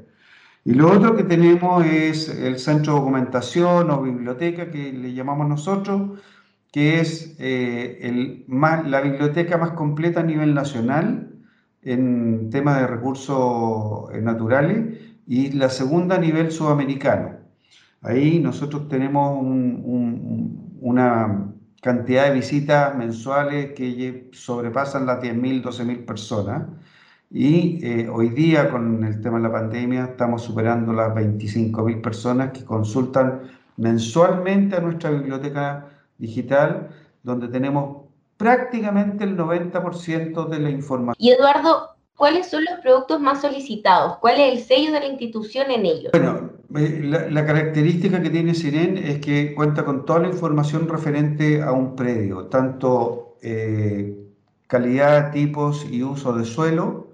Y 0.66 0.74
lo 0.74 0.92
otro 0.92 1.16
que 1.16 1.24
tenemos 1.24 1.86
es 1.86 2.30
el 2.30 2.58
centro 2.60 2.94
de 2.94 3.00
documentación 3.00 3.90
o 3.92 4.02
biblioteca 4.02 4.72
que 4.72 4.94
le 4.94 5.14
llamamos 5.14 5.48
nosotros, 5.50 6.20
que 6.72 7.02
es 7.02 7.36
eh, 7.40 8.00
el 8.02 8.46
más, 8.48 8.88
la 8.88 9.02
biblioteca 9.02 9.58
más 9.58 9.72
completa 9.72 10.22
a 10.22 10.24
nivel 10.24 10.54
nacional 10.54 11.34
en 11.82 12.50
temas 12.50 12.80
de 12.80 12.88
recursos 12.88 14.10
eh, 14.14 14.22
naturales 14.22 15.00
y 15.28 15.52
la 15.52 15.70
segunda 15.70 16.16
a 16.16 16.20
nivel 16.20 16.52
sudamericano. 16.52 17.38
Ahí 18.02 18.40
nosotros 18.40 18.88
tenemos 18.90 19.40
una 20.82 21.53
cantidad 21.84 22.30
de 22.30 22.36
visitas 22.36 22.96
mensuales 22.96 23.74
que 23.74 24.30
sobrepasan 24.32 25.06
las 25.06 25.20
10.000, 25.22 25.62
12.000 25.62 26.06
personas. 26.06 26.64
Y 27.30 27.86
eh, 27.86 28.10
hoy 28.10 28.30
día, 28.30 28.70
con 28.70 29.04
el 29.04 29.22
tema 29.22 29.38
de 29.38 29.44
la 29.44 29.52
pandemia, 29.52 30.06
estamos 30.06 30.44
superando 30.44 30.94
las 30.94 31.14
25.000 31.14 32.02
personas 32.02 32.52
que 32.52 32.64
consultan 32.64 33.42
mensualmente 33.76 34.78
a 34.78 34.80
nuestra 34.80 35.10
biblioteca 35.12 35.90
digital, 36.18 36.90
donde 37.22 37.50
tenemos 37.50 38.04
prácticamente 38.38 39.26
el 39.26 39.36
90% 39.36 40.48
de 40.48 40.60
la 40.60 40.70
información. 40.70 41.18
Y 41.20 41.32
Eduardo, 41.32 41.96
¿cuáles 42.16 42.50
son 42.50 42.64
los 42.64 42.80
productos 42.80 43.20
más 43.20 43.42
solicitados? 43.42 44.20
¿Cuál 44.20 44.40
es 44.40 44.54
el 44.54 44.60
sello 44.64 44.94
de 44.94 45.00
la 45.02 45.08
institución 45.08 45.70
en 45.70 45.86
ellos? 45.86 46.12
Bueno, 46.14 46.52
eh, 46.76 47.02
la, 47.04 47.46
característica 47.46 48.22
que 48.22 48.30
tiene 48.30 48.56
Siren 48.56 48.98
es 48.98 49.20
que 49.20 49.54
cuenta 49.54 49.86
con 49.86 50.06
toda 50.06 50.20
la 50.20 50.30
información 50.30 50.88
referente 50.88 51.62
a 51.62 51.72
un 51.72 51.96
predio, 51.96 52.48
tanto 52.48 53.38
eh, 53.42 54.18
calidad, 54.68 55.32
tipos 55.32 55.86
y 55.92 56.04
uso 56.04 56.34
de 56.34 56.46
suelo, 56.46 57.12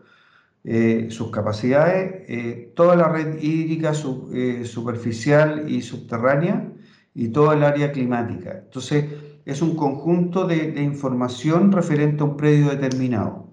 eh, 0.64 1.08
sus 1.10 1.32
capacidades, 1.32 2.74
toda 2.76 2.96
la 2.96 3.10
red 3.10 3.42
hídrica 3.42 3.94
superficial 3.94 5.70
y 5.70 5.82
subterránea 5.82 6.72
y 7.14 7.30
toda 7.30 7.56
el 7.56 7.64
área 7.64 7.92
climática. 7.92 8.62
Entonces, 8.66 9.06
es 9.46 9.62
un 9.62 9.76
conjunto 9.76 10.46
de 10.48 10.82
información 10.82 11.72
referente 11.72 12.22
a 12.24 12.26
un 12.26 12.38
predio 12.38 12.70
determinado. 12.70 13.52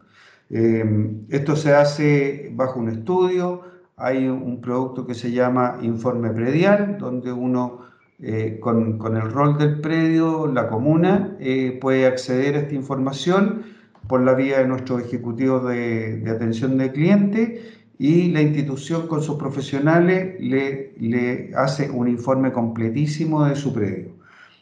esto 0.50 1.56
se 1.56 1.74
hace 1.74 2.50
bajo 2.54 2.78
un 2.80 2.90
estudio, 2.90 3.75
hay 3.96 4.28
un 4.28 4.60
producto 4.60 5.06
que 5.06 5.14
se 5.14 5.32
llama 5.32 5.78
informe 5.80 6.30
predial, 6.30 6.98
donde 6.98 7.32
uno 7.32 7.80
eh, 8.18 8.58
con, 8.60 8.98
el 9.16 9.30
rol 9.30 9.56
del 9.56 9.80
predio, 9.80 10.46
la 10.46 10.68
comuna, 10.68 11.36
eh, 11.40 11.78
puede 11.80 12.06
acceder 12.06 12.56
a 12.56 12.58
esta 12.60 12.74
información 12.74 13.64
por 14.06 14.20
la 14.20 14.34
vía 14.34 14.58
de 14.58 14.66
nuestros 14.66 15.02
ejecutivos 15.02 15.66
de, 15.68 16.22
atención 16.28 16.76
de 16.76 16.92
cliente 16.92 17.72
y 17.98 18.30
la 18.32 18.42
institución 18.42 19.08
con 19.08 19.22
sus 19.22 19.36
profesionales 19.36 20.36
le, 20.40 20.94
le 20.98 21.52
hace 21.56 21.90
un 21.90 22.08
informe 22.08 22.52
completísimo 22.52 23.46
de 23.46 23.56
su 23.56 23.72
predio. 23.72 24.10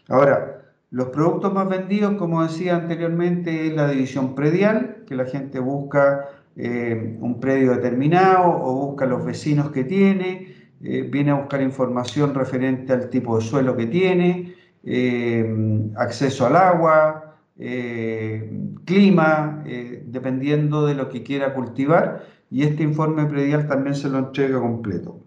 Ahora, 0.08 0.62
los 0.92 1.08
productos 1.08 1.52
más 1.52 1.68
vendidos, 1.68 2.14
como 2.14 2.44
decía 2.44 2.76
anteriormente, 2.76 3.66
es 3.66 3.74
la 3.74 3.88
división 3.88 4.36
predial, 4.36 5.02
que 5.08 5.16
la 5.16 5.24
gente 5.24 5.58
busca 5.58 6.28
eh, 6.56 7.16
un 7.20 7.40
predio 7.40 7.72
determinado 7.72 8.48
o 8.48 8.86
busca 8.86 9.06
los 9.06 9.24
vecinos 9.24 9.70
que 9.70 9.84
tiene, 9.84 10.54
eh, 10.82 11.02
viene 11.02 11.32
a 11.32 11.34
buscar 11.34 11.60
información 11.62 12.32
referente 12.32 12.92
al 12.92 13.10
tipo 13.10 13.36
de 13.36 13.44
suelo 13.44 13.76
que 13.76 13.86
tiene, 13.86 14.54
eh, 14.84 15.44
acceso 15.96 16.46
al 16.46 16.56
agua, 16.56 17.20
clima, 18.84 19.62
dependiendo 20.06 20.86
de 20.86 20.94
lo 20.96 21.08
que 21.08 21.22
quiera 21.22 21.54
cultivar, 21.54 22.26
y 22.50 22.64
este 22.64 22.82
informe 22.82 23.26
predial 23.26 23.68
también 23.68 23.94
se 23.94 24.08
lo 24.08 24.18
entrega 24.18 24.58
completo. 24.58 25.20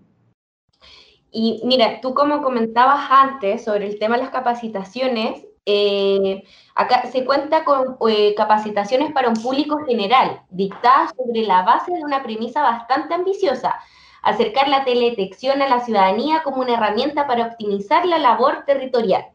Y 1.31 1.61
mira, 1.63 2.01
tú 2.01 2.13
como 2.13 2.41
comentabas 2.41 3.07
antes 3.09 3.63
sobre 3.63 3.87
el 3.87 3.97
tema 3.97 4.17
de 4.17 4.23
las 4.23 4.31
capacitaciones, 4.31 5.46
eh, 5.69 6.43
acá 6.75 7.03
se 7.11 7.25
cuenta 7.25 7.65
con 7.65 7.97
eh, 8.09 8.33
capacitaciones 8.35 9.11
para 9.11 9.27
un 9.27 9.35
público 9.35 9.83
general, 9.85 10.41
dictadas 10.49 11.11
sobre 11.17 11.41
la 11.41 11.63
base 11.63 11.91
de 11.91 12.03
una 12.03 12.23
premisa 12.23 12.61
bastante 12.61 13.13
ambiciosa, 13.13 13.75
acercar 14.23 14.69
la 14.69 14.85
teledetección 14.85 15.61
a 15.61 15.67
la 15.67 15.81
ciudadanía 15.81 16.41
como 16.43 16.61
una 16.61 16.75
herramienta 16.75 17.27
para 17.27 17.47
optimizar 17.47 18.05
la 18.05 18.17
labor 18.17 18.63
territorial. 18.65 19.25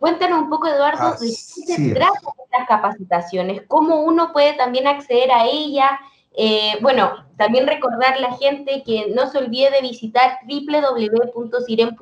Cuéntanos 0.00 0.40
un 0.40 0.50
poco, 0.50 0.66
Eduardo, 0.66 1.12
de 1.12 1.28
qué 1.28 1.76
se 1.76 1.94
trata 1.94 2.18
estas 2.44 2.66
capacitaciones, 2.66 3.62
cómo 3.68 4.00
uno 4.00 4.32
puede 4.32 4.54
también 4.54 4.88
acceder 4.88 5.30
a 5.30 5.44
ellas. 5.46 5.92
Eh, 6.32 6.78
bueno, 6.80 7.12
también 7.36 7.68
recordar 7.68 8.14
a 8.14 8.20
la 8.20 8.36
gente 8.38 8.82
que 8.84 9.12
no 9.14 9.28
se 9.28 9.38
olvide 9.38 9.70
de 9.70 9.82
visitar 9.82 10.40
www.siren.cl 10.48 11.94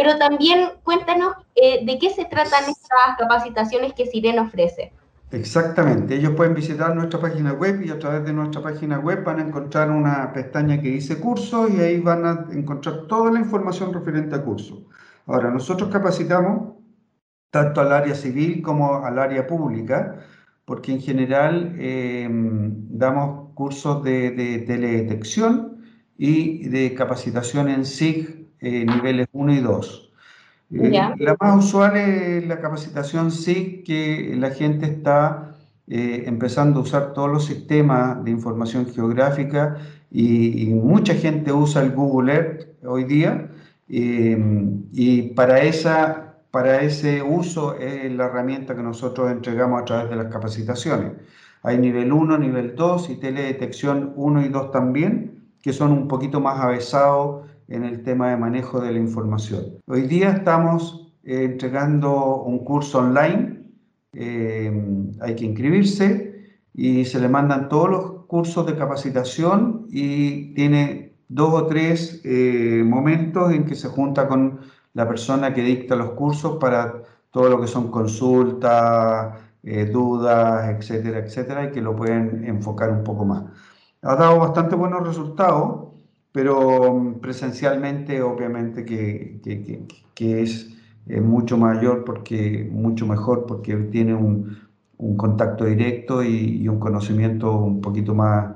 pero 0.00 0.16
también 0.16 0.70
cuéntanos 0.82 1.34
eh, 1.54 1.84
de 1.84 1.98
qué 1.98 2.08
se 2.08 2.24
tratan 2.24 2.64
estas 2.70 3.18
capacitaciones 3.18 3.92
que 3.92 4.06
Siren 4.06 4.38
ofrece. 4.38 4.94
Exactamente, 5.30 6.14
ellos 6.14 6.32
pueden 6.34 6.54
visitar 6.54 6.96
nuestra 6.96 7.20
página 7.20 7.52
web 7.52 7.82
y 7.84 7.90
a 7.90 7.98
través 7.98 8.24
de 8.24 8.32
nuestra 8.32 8.62
página 8.62 8.98
web 8.98 9.22
van 9.22 9.40
a 9.40 9.42
encontrar 9.42 9.90
una 9.90 10.32
pestaña 10.32 10.80
que 10.80 10.88
dice 10.88 11.20
cursos 11.20 11.70
y 11.70 11.80
ahí 11.80 12.00
van 12.00 12.24
a 12.24 12.46
encontrar 12.50 13.08
toda 13.08 13.30
la 13.30 13.40
información 13.40 13.92
referente 13.92 14.34
a 14.34 14.42
cursos. 14.42 14.78
Ahora, 15.26 15.50
nosotros 15.50 15.90
capacitamos 15.90 16.76
tanto 17.50 17.82
al 17.82 17.92
área 17.92 18.14
civil 18.14 18.62
como 18.62 19.04
al 19.04 19.18
área 19.18 19.46
pública, 19.46 20.24
porque 20.64 20.92
en 20.92 21.02
general 21.02 21.76
em, 21.78 22.72
damos 22.88 23.52
cursos 23.52 24.02
de, 24.02 24.30
de 24.30 24.60
teledetección 24.60 25.84
y 26.16 26.68
de 26.70 26.94
capacitación 26.94 27.68
en 27.68 27.84
SIG 27.84 28.39
eh, 28.60 28.84
niveles 28.84 29.28
1 29.32 29.54
y 29.54 29.60
2. 29.60 30.10
Eh, 30.72 30.90
la 31.18 31.36
más 31.40 31.64
usual 31.64 31.96
es 31.96 32.46
la 32.46 32.60
capacitación 32.60 33.30
sí 33.32 33.82
que 33.84 34.34
la 34.36 34.50
gente 34.50 34.86
está 34.86 35.56
eh, 35.88 36.24
empezando 36.26 36.80
a 36.80 36.82
usar 36.82 37.12
todos 37.12 37.30
los 37.30 37.46
sistemas 37.46 38.22
de 38.24 38.30
información 38.30 38.86
geográfica 38.86 39.78
y, 40.12 40.66
mucha 40.66 41.14
gente 41.14 41.52
usa 41.52 41.82
el 41.82 41.92
Google 41.92 42.32
Earth 42.32 42.66
hoy 42.84 43.04
día 43.04 43.48
y 43.88 45.22
para, 45.34 45.62
esa, 45.62 46.34
para 46.50 46.82
ese 46.82 47.22
uso 47.22 47.74
es 47.76 48.12
la 48.12 48.26
herramienta 48.26 48.76
que 48.76 48.82
nosotros 48.82 49.32
entregamos 49.32 49.82
a 49.82 49.84
través 49.84 50.10
de 50.10 50.16
las 50.16 50.26
capacitaciones. 50.26 51.12
Hay 51.62 51.78
nivel 51.78 52.12
1, 52.12 52.38
nivel 52.38 52.74
2 52.76 53.10
y 53.10 53.16
teledetección 53.16 54.12
1 54.16 54.42
y 54.46 54.48
2 54.48 54.70
también, 54.70 55.42
que 55.60 55.72
son 55.72 55.92
un 55.92 56.08
poquito 56.08 56.40
más 56.40 56.60
avesados 56.60 57.49
en 57.70 57.84
el 57.84 58.02
tema 58.02 58.30
de 58.30 58.36
manejo 58.36 58.80
de 58.80 58.92
la 58.92 58.98
información. 58.98 59.78
Hoy 59.86 60.02
día 60.02 60.30
estamos 60.30 61.14
eh, 61.22 61.44
entregando 61.44 62.42
un 62.42 62.64
curso 62.64 62.98
online, 62.98 63.62
eh, 64.12 65.06
hay 65.20 65.36
que 65.36 65.44
inscribirse 65.44 66.58
y 66.74 67.04
se 67.04 67.20
le 67.20 67.28
mandan 67.28 67.68
todos 67.68 67.88
los 67.88 68.10
cursos 68.26 68.66
de 68.66 68.76
capacitación 68.76 69.86
y 69.88 70.52
tiene 70.54 71.14
dos 71.28 71.54
o 71.54 71.66
tres 71.66 72.20
eh, 72.24 72.82
momentos 72.84 73.52
en 73.52 73.64
que 73.64 73.76
se 73.76 73.88
junta 73.88 74.26
con 74.26 74.60
la 74.94 75.06
persona 75.06 75.54
que 75.54 75.62
dicta 75.62 75.94
los 75.94 76.10
cursos 76.10 76.58
para 76.58 77.04
todo 77.30 77.48
lo 77.48 77.60
que 77.60 77.68
son 77.68 77.92
consultas, 77.92 79.38
dudas, 79.92 80.68
etcétera, 80.70 81.18
etcétera, 81.18 81.64
y 81.66 81.70
que 81.70 81.80
lo 81.80 81.94
pueden 81.94 82.44
enfocar 82.44 82.90
un 82.90 83.04
poco 83.04 83.24
más. 83.24 83.44
Ha 84.02 84.16
dado 84.16 84.40
bastante 84.40 84.74
buenos 84.74 85.06
resultados 85.06 85.89
pero 86.32 86.94
mm, 86.94 87.20
presencialmente 87.20 88.22
obviamente 88.22 88.84
que, 88.84 89.40
que, 89.42 89.82
que, 90.14 90.42
es 90.42 90.70
eh, 91.08 91.20
mucho 91.20 91.56
mayor, 91.56 92.04
porque, 92.04 92.68
mucho 92.70 93.06
mejor, 93.06 93.46
porque 93.46 93.74
tiene 93.76 94.14
un, 94.14 94.70
un 95.00 95.16
contacto 95.16 95.64
directo 95.64 96.22
y, 96.22 96.68
un 96.68 96.78
conocimiento 96.78 97.52
un 97.52 97.80
poquito 97.80 98.14
más, 98.14 98.54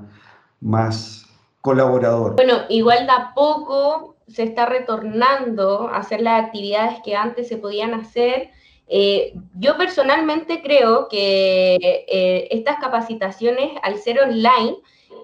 más 0.61 1.25
colaborador. 1.61 2.35
Bueno, 2.35 2.59
igual 2.69 3.07
da 3.07 3.33
poco 3.33 4.15
se 4.27 4.43
está 4.43 4.65
retornando 4.65 5.87
a 5.87 5.97
hacer 5.97 6.21
las 6.21 6.45
actividades 6.45 6.99
que 7.03 7.15
antes 7.15 7.47
se 7.47 7.57
podían 7.57 7.93
hacer. 7.93 8.49
Eh, 8.87 9.33
yo 9.55 9.77
personalmente 9.77 10.61
creo 10.61 11.07
que 11.09 11.75
eh, 12.07 12.47
estas 12.51 12.77
capacitaciones, 12.77 13.71
al 13.81 13.97
ser 13.97 14.19
online, 14.19 14.77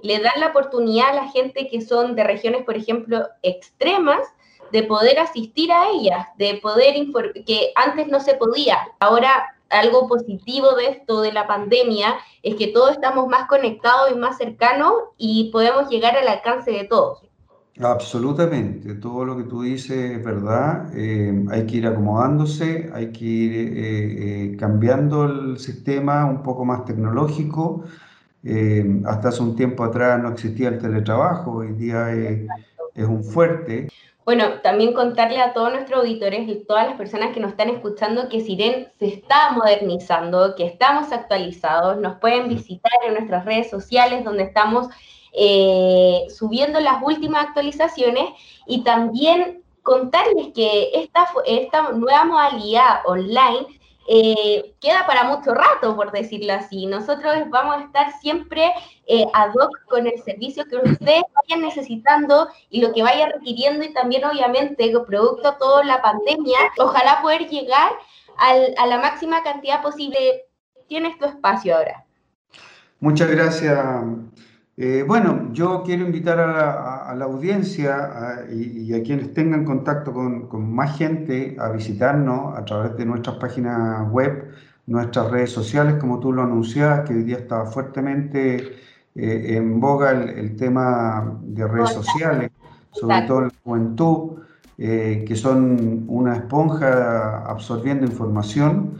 le 0.04 0.20
dan 0.20 0.40
la 0.40 0.48
oportunidad 0.48 1.10
a 1.10 1.14
la 1.14 1.28
gente 1.30 1.68
que 1.68 1.82
son 1.82 2.16
de 2.16 2.24
regiones, 2.24 2.64
por 2.64 2.76
ejemplo, 2.76 3.28
extremas, 3.42 4.28
de 4.72 4.84
poder 4.84 5.20
asistir 5.20 5.72
a 5.72 5.90
ellas, 5.90 6.28
de 6.38 6.56
poder 6.56 6.96
que 7.46 7.72
antes 7.76 8.08
no 8.08 8.20
se 8.20 8.36
podía. 8.36 8.78
Ahora 9.00 9.56
algo 9.72 10.08
positivo 10.08 10.76
de 10.76 10.88
esto 10.88 11.22
de 11.22 11.32
la 11.32 11.48
pandemia 11.48 12.16
es 12.44 12.56
que 12.56 12.68
todos 12.68 12.92
estamos 12.92 13.28
más 13.28 13.48
conectados 13.48 14.12
y 14.12 14.16
más 14.16 14.38
cercanos 14.38 14.94
y 15.18 15.50
podemos 15.52 15.90
llegar 15.90 16.16
al 16.18 16.28
alcance 16.28 16.72
de 16.72 16.84
todos. 16.86 17.24
Absolutamente, 17.80 18.94
todo 18.96 19.26
lo 19.26 19.38
que 19.38 19.44
tú 19.44 19.62
dices 19.64 20.18
es 20.18 20.24
verdad, 20.24 20.92
eh, 20.94 21.46
hay 21.50 21.66
que 21.66 21.78
ir 21.78 21.88
acomodándose, 21.88 22.92
hay 22.94 23.12
que 23.12 23.26
ir 23.26 23.54
eh, 23.54 24.52
eh, 24.54 24.58
cambiando 24.58 25.24
el 25.24 25.58
sistema 25.58 26.26
un 26.26 26.44
poco 26.44 26.66
más 26.66 26.84
tecnológico, 26.84 27.86
eh, 28.44 28.84
hasta 29.06 29.30
hace 29.30 29.44
un 29.44 29.56
tiempo 29.56 29.84
atrás 29.84 30.22
no 30.22 30.30
existía 30.30 30.70
el 30.70 30.80
teletrabajo, 30.80 31.58
hoy 31.58 31.74
día 31.74 32.12
es, 32.12 32.48
un 32.96 33.24
fuerte. 33.24 33.88
Bueno, 34.26 34.62
también 34.62 34.94
contarle 34.94 35.40
a 35.40 35.54
todos 35.54 35.72
nuestros 35.72 36.02
auditores 36.02 36.48
y 36.48 36.64
todas 36.68 36.88
las 36.88 36.98
personas 36.98 37.34
que 37.34 37.40
nos 37.40 37.52
están 37.52 37.70
escuchando 37.70 38.30
que 38.30 38.42
Siren 38.42 38.90
se 39.00 39.08
está 39.08 39.52
modernizando, 39.52 40.56
que 40.56 40.66
estamos 40.66 41.12
actualizados, 41.12 41.98
nos 41.98 42.18
pueden 42.18 42.48
visitar 42.48 42.92
en 43.08 43.14
nuestras 43.14 43.46
redes 43.46 43.70
sociales 43.70 44.24
donde 44.24 44.44
estamos 44.44 44.88
eh, 45.34 46.26
subiendo 46.30 46.80
las 46.80 47.02
últimas 47.02 47.48
actualizaciones 47.48 48.26
y 48.68 48.84
también 48.84 49.64
contarles 49.82 50.50
que 50.54 50.92
esta, 50.94 51.28
esta 51.46 51.92
nueva 51.92 52.26
modalidad 52.26 53.00
online 53.06 53.68
eh, 54.08 54.74
queda 54.82 55.06
para 55.06 55.24
mucho 55.24 55.54
rato, 55.54 55.96
por 55.96 56.12
decirlo 56.12 56.54
así. 56.54 56.86
Nosotros 56.86 57.50
vamos 57.50 57.78
a 57.78 57.86
estar 57.86 58.12
siempre 58.20 58.72
eh, 59.08 59.26
ad 59.34 59.52
hoc 59.52 59.86
con 59.88 60.08
el 60.08 60.22
servicio 60.24 60.66
que 60.66 60.78
ustedes 60.78 61.24
vayan 61.34 61.62
necesitando 61.62 62.48
y 62.70 62.82
lo 62.82 62.94
que 62.94 63.04
vaya 63.04 63.30
requiriendo 63.30 63.86
y 63.86 63.94
también 63.94 64.26
obviamente 64.26 64.92
producto 65.08 65.52
de 65.52 65.58
toda 65.58 65.84
la 65.84 66.02
pandemia, 66.02 66.60
ojalá 66.80 67.22
poder 67.22 67.48
llegar 67.48 67.92
a 68.38 68.88
la 68.88 68.98
máxima 68.98 69.44
cantidad 69.44 69.82
posible. 69.82 70.46
Tienes 70.88 71.18
tu 71.20 71.26
espacio 71.26 71.78
ahora. 71.78 72.06
Muchas 73.00 73.30
gracias. 73.30 73.78
Eh, 74.84 75.04
bueno, 75.08 75.54
yo 75.54 75.84
quiero 75.86 76.08
invitar 76.08 76.40
a 76.40 77.14
la, 77.14 77.26
audiencia 77.26 78.48
y, 78.52 78.92
a 78.96 79.04
quienes 79.04 79.32
tengan 79.32 79.64
contacto 79.64 80.12
con, 80.12 80.74
más 80.74 80.98
gente 80.98 81.56
a 81.60 81.70
visitarnos 81.70 82.58
a 82.58 82.66
través 82.66 82.98
de 82.98 83.06
nuestras 83.06 83.36
páginas 83.36 84.10
web, 84.10 84.50
nuestras 84.88 85.30
redes 85.30 85.52
sociales, 85.52 85.98
como 86.00 86.20
tú 86.20 86.34
lo 86.34 86.42
anunciabas, 86.42 87.08
que 87.08 87.14
hoy 87.14 87.22
día 87.22 87.38
está 87.38 87.66
fuertemente 87.66 88.74
eh, 89.14 89.56
en 89.56 89.80
boga 89.80 90.14
el, 90.14 90.56
tema 90.56 91.32
de 91.44 91.68
redes 91.68 91.92
sociales, 91.92 92.50
sobre 92.90 93.22
todo 93.28 93.38
en 93.38 93.48
la 93.50 93.54
juventud, 93.64 94.42
eh, 94.80 95.24
que 95.28 95.36
son 95.36 96.06
una 96.08 96.38
esponja 96.38 97.46
absorbiendo 97.46 98.08
información 98.08 98.98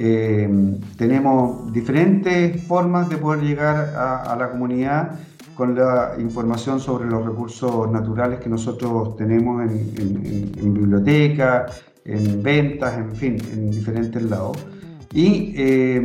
eh, 0.00 0.48
tenemos 0.96 1.72
diferentes 1.72 2.62
formas 2.62 3.08
de 3.08 3.16
poder 3.16 3.42
llegar 3.42 3.94
a, 3.96 4.36
la 4.38 4.48
comunidad 4.48 5.18
con 5.56 5.74
la 5.74 6.14
información 6.20 6.78
sobre 6.78 7.10
los 7.10 7.26
recursos 7.26 7.90
naturales 7.90 8.38
que 8.38 8.48
nosotros 8.48 9.16
tenemos 9.16 9.60
en, 9.68 10.72
biblioteca, 10.72 11.66
en 12.04 12.40
ventas, 12.40 12.96
en 12.96 13.10
fin, 13.16 13.38
en 13.52 13.72
diferentes 13.72 14.22
lados. 14.22 14.56
Y 15.12 15.52
eh, 15.56 16.00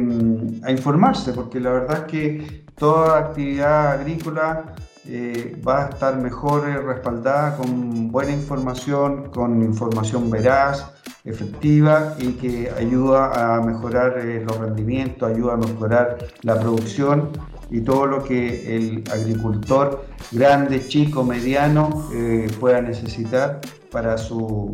a 0.64 0.72
informarse, 0.72 1.32
porque 1.32 1.60
la 1.60 1.70
verdad 1.72 2.06
es 2.06 2.12
que 2.12 2.64
toda 2.76 3.20
actividad 3.20 4.00
agrícola 4.00 4.74
eh, 5.08 5.62
va 5.68 5.86
a 5.86 5.90
estar 5.90 6.18
mejor 6.18 6.64
respaldada 6.86 7.58
con 7.58 8.12
buena 8.12 8.32
información, 8.32 9.32
con 9.32 9.62
información 9.62 10.30
veraz, 10.30 10.94
efectiva 11.26 12.16
y 12.20 12.34
que 12.34 12.72
ayuda 12.78 13.56
a 13.56 13.62
mejorar 13.62 14.18
eh, 14.20 14.44
los 14.46 14.58
rendimientos, 14.58 15.30
ayuda 15.30 15.54
a 15.54 15.58
mejorar 15.58 16.18
la 16.42 16.60
producción 16.60 17.30
y 17.70 17.82
todo 17.82 18.06
lo 18.06 18.24
que 18.24 18.76
el 18.76 19.04
agricultor 19.12 20.06
grande, 20.32 20.86
chico, 20.88 21.24
mediano 21.24 22.10
eh, 22.14 22.48
pueda 22.60 22.82
necesitar 22.82 23.62
para 23.92 24.18
su, 24.18 24.74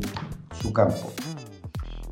su 0.59 0.73
campo. 0.73 1.11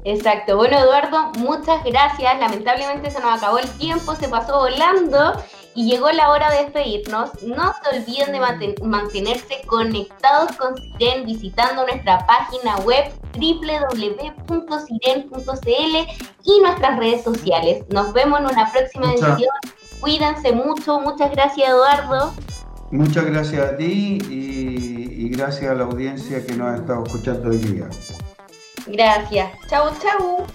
Exacto. 0.03 0.55
Bueno, 0.55 0.77
Eduardo, 0.79 1.31
muchas 1.39 1.83
gracias. 1.83 2.39
Lamentablemente 2.39 3.11
se 3.11 3.19
nos 3.19 3.37
acabó 3.37 3.59
el 3.59 3.69
tiempo, 3.71 4.15
se 4.15 4.29
pasó 4.29 4.59
volando 4.59 5.33
y 5.77 5.85
llegó 5.85 6.11
la 6.11 6.31
hora 6.31 6.49
de 6.49 6.63
despedirnos. 6.63 7.43
No 7.43 7.71
se 7.71 7.99
olviden 7.99 8.31
de 8.31 8.39
mantenerse 8.81 9.61
conectados 9.67 10.51
con 10.53 10.75
Siren 10.75 11.23
visitando 11.23 11.85
nuestra 11.85 12.25
página 12.25 12.77
web 12.77 13.13
www.siren.cl 13.33 14.57
y 16.45 16.59
nuestras 16.61 16.97
redes 16.97 17.23
sociales. 17.23 17.85
Nos 17.89 18.11
vemos 18.11 18.39
en 18.39 18.47
una 18.47 18.71
próxima 18.71 19.13
edición. 19.13 19.53
Cuídense 19.99 20.51
mucho. 20.51 20.99
Muchas 20.99 21.29
gracias, 21.29 21.69
Eduardo. 21.69 22.33
Muchas 22.89 23.25
gracias 23.25 23.73
a 23.73 23.77
ti 23.77 24.17
y, 24.31 25.29
gracias 25.29 25.69
a 25.69 25.75
la 25.75 25.83
audiencia 25.83 26.43
que 26.43 26.55
nos 26.55 26.69
ha 26.69 26.77
estado 26.77 27.03
escuchando 27.05 27.51
hoy 27.51 27.57
día. 27.57 27.87
Gracias. 28.87 29.51
Chau, 29.69 29.91
chau. 30.01 30.47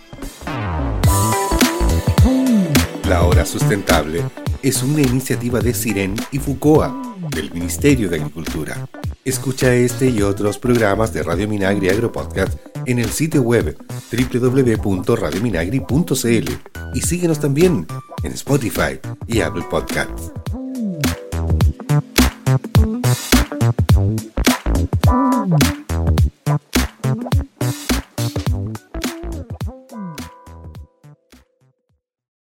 La 3.05 3.23
Hora 3.23 3.47
Sustentable 3.47 4.25
es 4.63 4.83
una 4.83 5.03
iniciativa 5.03 5.61
de 5.61 5.75
Siren 5.75 6.17
y 6.31 6.39
Fucoa, 6.39 7.17
del 7.31 7.53
Ministerio 7.53 8.09
de 8.09 8.17
Agricultura. 8.17 8.89
Escucha 9.25 9.73
este 9.75 10.09
y 10.09 10.23
otros 10.23 10.59
programas 10.59 11.13
de 11.13 11.23
Radio 11.23 11.47
Minagri 11.49 11.89
Agropodcast 11.89 12.59
en 12.87 12.99
el 12.99 13.11
sitio 13.11 13.43
web 13.43 13.77
www.radiominagri.cl 14.13 16.51
y 16.95 17.01
síguenos 17.01 17.41
también 17.41 17.87
en 18.23 18.33
Spotify 18.33 19.01
y 19.27 19.41
Apple 19.41 19.65
Podcasts. 19.71 20.33